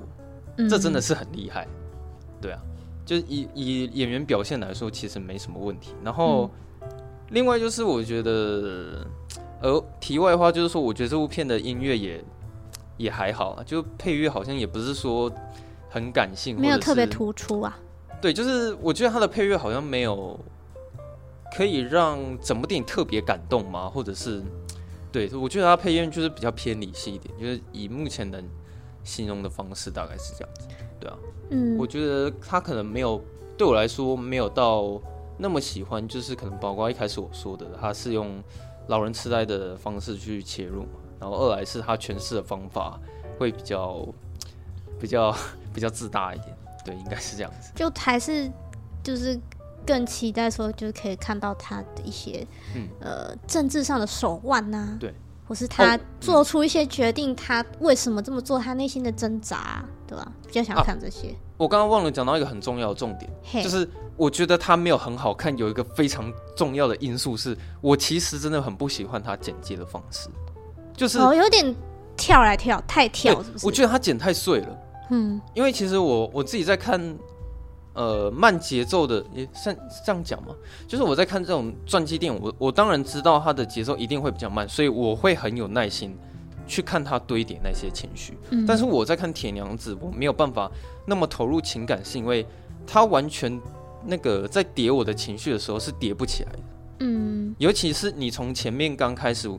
[0.57, 1.69] 嗯、这真的是很厉害。
[2.41, 2.63] 对啊，
[3.05, 5.95] 就以以演员表现来说，其实没什么问题。
[6.03, 6.51] 然后，
[6.81, 6.89] 嗯、
[7.31, 9.07] 另外就是我觉得，
[9.61, 12.25] 呃，题外话就是说，我觉得这部片的音乐也
[12.97, 15.31] 也还好啊，就配乐好像也不是说。
[15.91, 17.77] 很感性，没有特别突出啊。
[18.23, 20.39] 对，就是我觉得他的配乐好像没有
[21.57, 23.89] 可以让整部电影特别感动吗？
[23.89, 24.43] 或者是，
[25.11, 28.43] 对，我觉得他配乐就是比较偏理性一点，就是以目前能
[29.03, 30.69] 形容的方式大概是这样子。
[31.01, 33.21] 对啊，嗯，我觉得他可能没有
[33.57, 35.01] 对我来说没有到
[35.39, 38.41] 那么喜欢，就是可能包括一开始我说的，他是用
[38.89, 40.89] 老人痴呆的方式去切入嘛，
[41.19, 43.01] 然后二来是他诠释的方法
[43.39, 44.07] 会比较
[45.01, 45.35] 比较。
[45.73, 47.71] 比较自大一点，对，应该是这样子。
[47.75, 48.51] 就还是
[49.03, 49.39] 就是
[49.87, 55.15] 更期待说，就是可以看到他的一些，嗯，呃，政治上的手腕呐、啊，对，
[55.47, 60.33] 或是他做出一些决定，他为什么这么做，他内心的挣扎，对吧？
[60.47, 61.29] 比较想看这些。
[61.29, 70.29] 啊、我刚刚忘了讲到一个很重要的重点，就是我觉得他没有很好看，有一个非常重要的因素是，我其实真的很不喜欢他剪接的方式，
[70.95, 71.75] 就是哦，有点
[72.17, 73.67] 跳来跳，太跳，是不是？
[73.67, 74.79] 我觉得他剪太碎了。
[75.11, 77.01] 嗯，因为其实我我自己在看，
[77.95, 80.55] 呃慢节奏的，也算这样讲嘛。
[80.87, 86.17] 就是我在看这种传记电影，我我当然知道它的节奏一定会比较慢，所以我会很有耐心
[86.67, 88.39] 去看它堆叠那些情绪。
[88.51, 90.71] 嗯，但是我在看铁娘子，我没有办法
[91.05, 92.47] 那么投入情感，是因为
[92.87, 93.61] 它完全
[94.05, 96.59] 那个在叠我的情绪的时候是叠不起来的。
[97.01, 99.51] 嗯，尤其是你从前面刚开始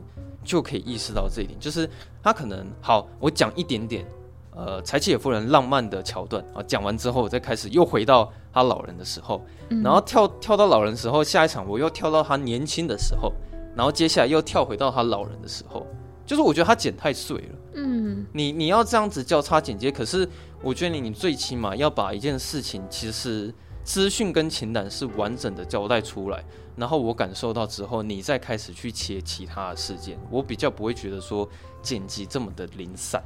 [0.42, 1.88] 就可以意识到这一点，就是
[2.22, 4.06] 他可能好，我讲一点点。
[4.54, 13.32] 呃，柴契尔夫人浪漫的桥段啊，讲完之后，我再开始又回到他老人的时候，嗯、然后跳跳到老人的时候，下一场我又跳到他年轻的时候，
[13.74, 15.86] 然后接下来又跳回到他老人的时候，
[16.26, 17.58] 就是我觉得他剪太碎了。
[17.76, 20.28] 嗯，你你要这样子交叉剪接，可是
[20.62, 26.44] 我觉得你你最起码要把一件事情，其实资讯跟情感是完整的交代出来，
[26.76, 31.48] 然后我感受到之后，你再开始去切其他的事件，我比较不会觉得说
[31.80, 33.22] 剪辑这么的零散。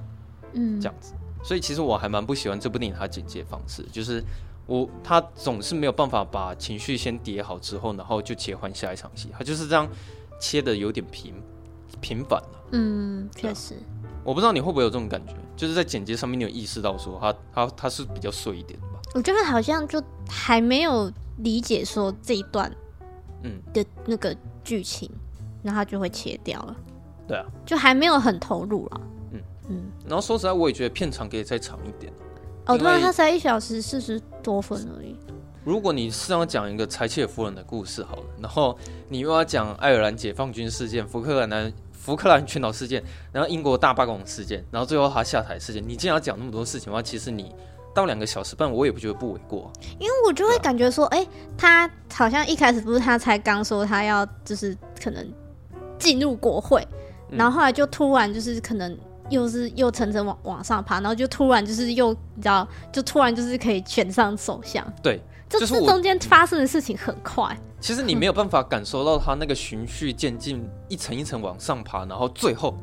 [0.53, 4.23] 嗯，这样子，所以其实我还蛮不喜欢这部电影它剪接方式，就是
[4.67, 9.89] 我他总是没有办法把情绪先叠好之后，然后就切换下一场戏，他就是这样
[10.41, 11.35] 切的有点频
[12.01, 12.65] 频繁了。
[12.73, 13.75] 嗯，确实，
[14.25, 19.01] 我不知道你会不会有这种感觉，就是在剪接上面你有意识到说他他他是比较碎一点的吧？
[19.15, 22.71] 我觉得好像就还没有理解说这一段
[23.45, 25.09] 嗯的那个剧情，
[25.63, 26.77] 那他就会切掉了。
[27.29, 29.01] 对啊，就还没有很投入了。
[29.69, 32.13] 嗯，然后说实在，我也觉得片长可以再长一点。
[32.67, 35.17] 哦，对啊，它才一小时四十多分而已。
[35.65, 38.77] 如果你是要讲一个柴切尔夫人的故事好了，然后
[39.09, 43.03] 你又要讲爱尔兰解放军事件、福克兰南福克兰群岛事件，
[43.33, 47.53] 然后英国大罢工事件，然后最后他下台事件，你既然要讲那么多事情的话，其实你
[47.93, 49.69] 到两个小时半，我也不觉得不为过。
[49.99, 55.25] 因为我就会感觉说，哎、啊，他好像一开始不是他才刚说他要就是可能
[55.99, 56.87] 进入国会，
[57.29, 58.97] 然后后来就突然就是可能。
[59.31, 64.87] 又是又层层往往上爬，然后就突然就是又你知道，就突然就是可以选上首相。
[65.03, 67.57] 对，就是中间发生的事情很快。
[67.81, 72.75] 其实你没有办法感受到他那个循序渐进，一层一层往上爬，然后最后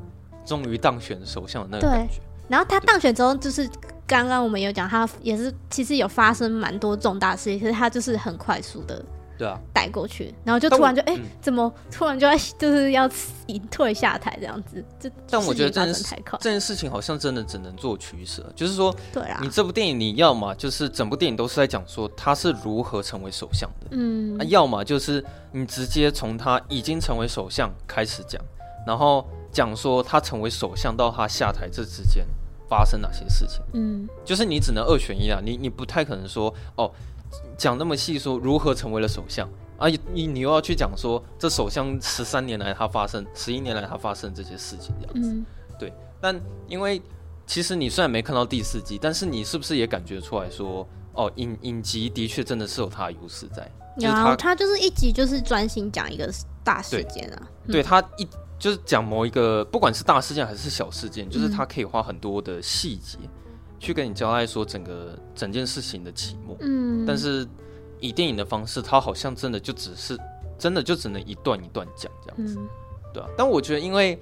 [0.46, 2.20] 终于当选首相的那个感觉。
[2.20, 3.68] 对，然后他当选之后，就是
[4.06, 9.04] 刚刚我们有讲，他也是其实有发生蛮多重大事情，可是他就是很快速的。
[9.38, 13.10] 对啊，带过去，然后就突然就哎、怎么突然就要 就是要
[13.48, 14.84] 隐退下台这样子？
[15.00, 16.04] 就但我觉得这件事
[16.40, 28.42] 这件事情好像真的只能做取舍，就是说，对啊，你这部电影你要么就是整部电影都是在讲说他是如何成为首相的，嗯，啊、要么就是你直接从他已经成为首相开始讲，
[28.86, 32.26] 然后讲说他成为首相到他下台这之间
[32.70, 36.92] 发生哪些事情，嗯，就是你只能二选一啊，你你不太可能说哦。
[37.58, 39.88] 讲那么细说如何成为了首相啊？
[40.14, 45.46] 你你又要去讲说这首相十三年来他发生十一年来他发生这些事情这样子，嗯、
[45.80, 45.94] 对。
[46.22, 47.02] 但因为
[47.46, 53.70] 其实你虽然没看到第四季，但是你是不是也感觉出来说哦，影影集的确真的是有它的优势在。
[53.98, 56.32] 有、就是他，他就是一集就是专心讲一个
[56.64, 57.48] 大事件啊。
[57.68, 58.28] 对，对他一
[58.58, 63.18] 就是讲某一个不管是大事件还是小事件，就是他可以花很多的细节。
[63.84, 67.46] 去跟你交代说整个整件事情的起末，嗯，但是
[68.00, 70.18] 以电影的方式，它好像真的就只是
[70.58, 72.68] 真的就只能一段一段讲这样子，嗯、
[73.14, 73.28] 对啊。
[73.38, 74.18] 但我觉得，因为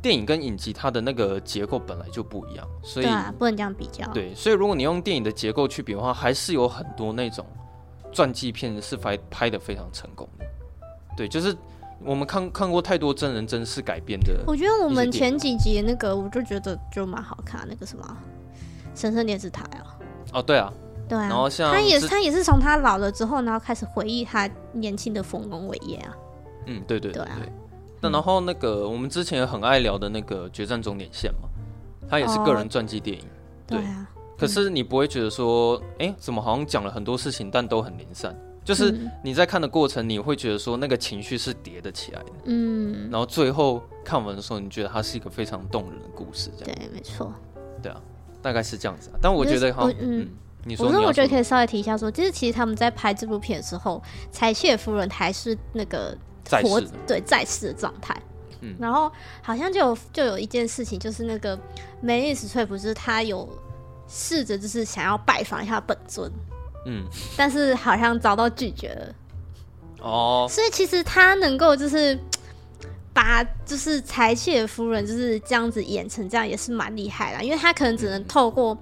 [0.00, 4.10] 电影跟影集它的那个结构本来就不一样，所以、啊、不能这样比较。
[4.14, 7.44] 对，所以如果你用电影的结构去比的话，还是有很多那种
[8.12, 10.46] 传记片是拍拍的非常成功的。
[11.18, 11.54] 对，就是
[12.02, 14.42] 我们看看过太多真人真事改编的。
[14.46, 18.16] 我觉得我们前几集那个，我就觉得就蛮好看，那个什么。
[18.96, 19.94] 神圣电视台啊！
[20.32, 20.72] 哦，对啊，
[21.08, 26.16] 对啊，然后像他也是他也是从他老了之后，然后开始回忆他年轻的丰功伟业啊。
[26.66, 27.52] 嗯，对对对，对，对。
[28.00, 31.48] 那然后那个我们之前很爱聊的那个《决战终点线》嘛，
[32.08, 33.24] 他也是个人传记电影。
[33.24, 33.30] 哦、
[33.66, 34.08] 对，对啊。
[34.38, 38.36] 可是你不会觉得说，哎、欸，怎么好像讲了很多事情，但都很零散？
[38.64, 38.92] 就是
[39.22, 42.30] 你在看的过程，你会觉得说那个情绪是叠得起来的。
[42.46, 43.08] 嗯。
[43.10, 46.74] 然后最后看完的时候，你觉得它是一个非常动人的故事，这样。
[46.74, 47.32] 对，没错。
[47.80, 48.00] 对啊。
[48.46, 50.24] 大概是这样子，但我觉得哈，嗯，
[50.78, 56.16] 我说，我觉得可以稍微提一下说，说就是其实他们在拍这部片的时候，柴契尔夫人还是那个
[56.62, 58.16] 活在对在世的状态，
[58.60, 59.10] 嗯，然后
[59.42, 61.58] 好像就有就有一件事情，就是那个
[62.00, 63.48] 梅丽史翠普，就是他有
[64.06, 66.30] 试着就是想要拜访一下本尊，
[66.86, 67.04] 嗯，
[67.36, 69.14] 但是好像遭到拒绝了，
[70.02, 72.16] 哦，所以其实他能够就是。
[73.16, 78.76] 把就是柴契尔夫人就是这样子演成这样也是蛮厉害啦，因为他可能只能透过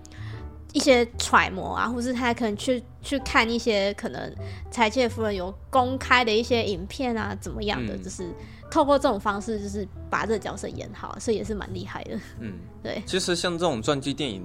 [0.73, 4.35] 一些揣摩啊，或是他可能去去看一些可能
[4.73, 8.27] 柴契尔夫人有公开的一些影片啊，怎么样的，就是
[8.73, 12.19] 透过这种方式，就是把这个角色演好，所以也是蛮厉害的。
[12.41, 13.01] 嗯， 对。
[13.07, 14.45] 其实像这种传记电影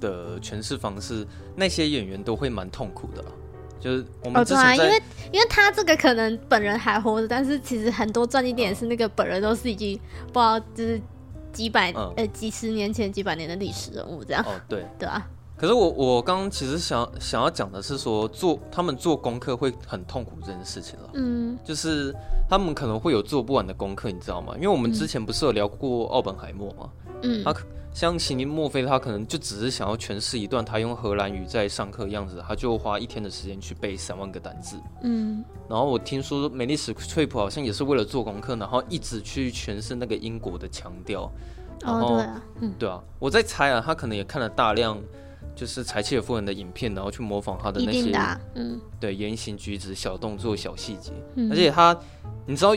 [0.00, 1.24] 的诠释方式，
[1.54, 3.24] 那些演员都会蛮痛苦的。
[3.80, 5.02] 就是我们之前、哦对啊、因为
[5.32, 9.98] 因为他这个可能本人还活着，但是其实很多传记点是那个本人都是已经
[10.32, 11.00] 不知道就是
[11.52, 14.44] 几百、嗯、呃几十年前几百年的历史人物这样。
[14.44, 15.26] 哦，对，对啊。
[15.58, 21.10] 可是我我刚刚其实想想要讲的是说做他们做功课会很痛苦这件事情了。
[21.14, 22.14] 嗯，就是
[22.48, 24.54] 他们可能会有做不完的功课，你知道吗？
[24.54, 26.90] 因为我们之前不是有聊过奥本海默吗？
[27.22, 27.52] 嗯，他
[27.92, 34.76] 像席尼墨菲，他可能就只是想要诠释一段他用荷兰语在上课的样子，他就花一天的时间去背三万个单字。
[35.02, 41.28] 嗯，然后我听说梅丽史翠普好像也是为了做功课，然后一直去诠释那个英国的腔调。
[41.80, 44.96] 然后，哦对啊，嗯，对啊，我在猜啊，他可能也看了大量。
[45.58, 48.16] 就是柴契尔夫人的影片，然后去模仿他的那些，
[48.54, 51.98] 嗯，对，言行举止、小动作、小细节，嗯，而且他，
[52.46, 52.76] 你知道，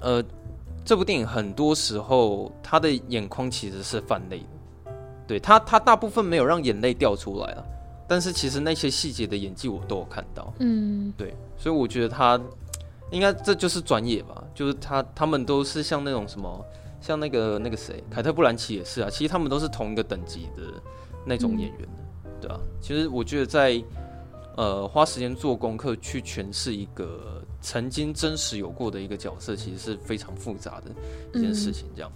[0.00, 0.24] 呃，
[0.82, 4.92] 这部电影很多时候他的眼眶其实是泛泪的，
[5.26, 7.62] 对他，他大部分没有让眼泪掉出来啊，
[8.08, 12.40] 但是其实那些细节的演技我都有看到，嗯，对，所以我觉得他
[13.10, 16.64] 应该这就是专业吧，就是他他们都是像那种什么，
[16.98, 20.62] 像那个那个谁，凯特·布兰奇也是啊，其实他们都是同一个等级的
[21.26, 21.80] 那种演员。
[21.82, 21.98] 嗯
[22.42, 23.82] 对啊，其实我觉得在
[24.56, 30.90] 呃花时间做功课去诠释一个曾经真实有过的一个角色，其实是非常复杂的
[31.32, 31.88] 一件事情。
[31.94, 32.12] 这样，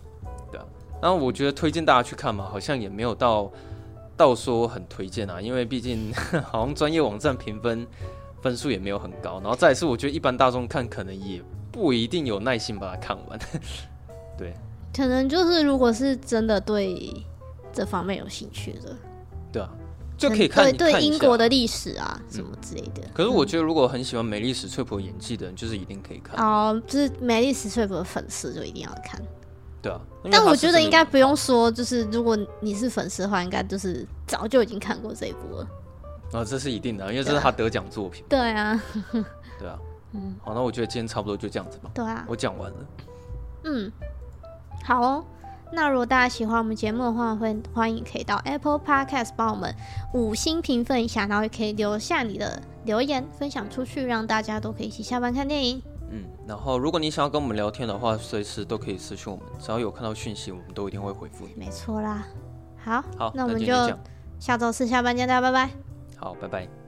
[0.51, 0.67] 对啊。
[1.01, 3.51] 然后我觉得推荐大家去看嘛，好像也没有到
[4.17, 6.13] 到说很推荐啊，因为毕竟
[6.45, 7.87] 好像专业网站评分
[8.43, 9.41] 分数也没有很高。
[9.41, 13.39] 然后再是，我觉得一般大众看可能也不一定有耐心把它看完。
[14.37, 14.53] 对，
[14.95, 17.15] 可能就是如果是真的对
[17.73, 18.97] 这方面有兴趣的，
[19.53, 19.71] 对啊。
[20.17, 23.03] 就可以看对对英国的历史啊什么之类的。
[23.13, 26.81] 可是我觉得，如果很喜欢美丽史翠普演技的人，就是一定可以看哦。
[26.87, 29.21] 就是美丽史翠普的粉丝就一定要看。
[29.83, 30.01] 对啊，
[30.33, 35.69] 但我觉得应该不用说，就是如果你是粉丝的话，应该就是早就已经看过这一部了。
[36.33, 38.25] 啊，这是一定的，因为这是他得奖作品。
[38.29, 38.83] 对啊，
[39.59, 39.79] 对啊，
[40.13, 41.91] 嗯， 好，那我觉得今天差不多就这样子吧。
[41.95, 42.79] 对啊，我讲完了。
[43.65, 43.93] 嗯，
[44.83, 45.25] 好哦。
[45.73, 49.75] 那如果大家喜欢我们节目的话，会欢迎可以到 Apple Podcast 帮我们
[50.15, 55.83] 五星评分一下，然后也可以留下你的留言，分享出去，让大家都可以一起下班看电影。
[56.11, 61.53] 嗯，然后如果你想要跟我们聊天的话，随时都可以私讯我们，只要有看到讯息，我们都一定会回复你。
[61.57, 62.25] 没错啦，
[62.83, 63.73] 好，好，那我们就
[64.39, 65.71] 下周四下班见，大家拜拜。
[66.17, 66.86] 好，拜拜。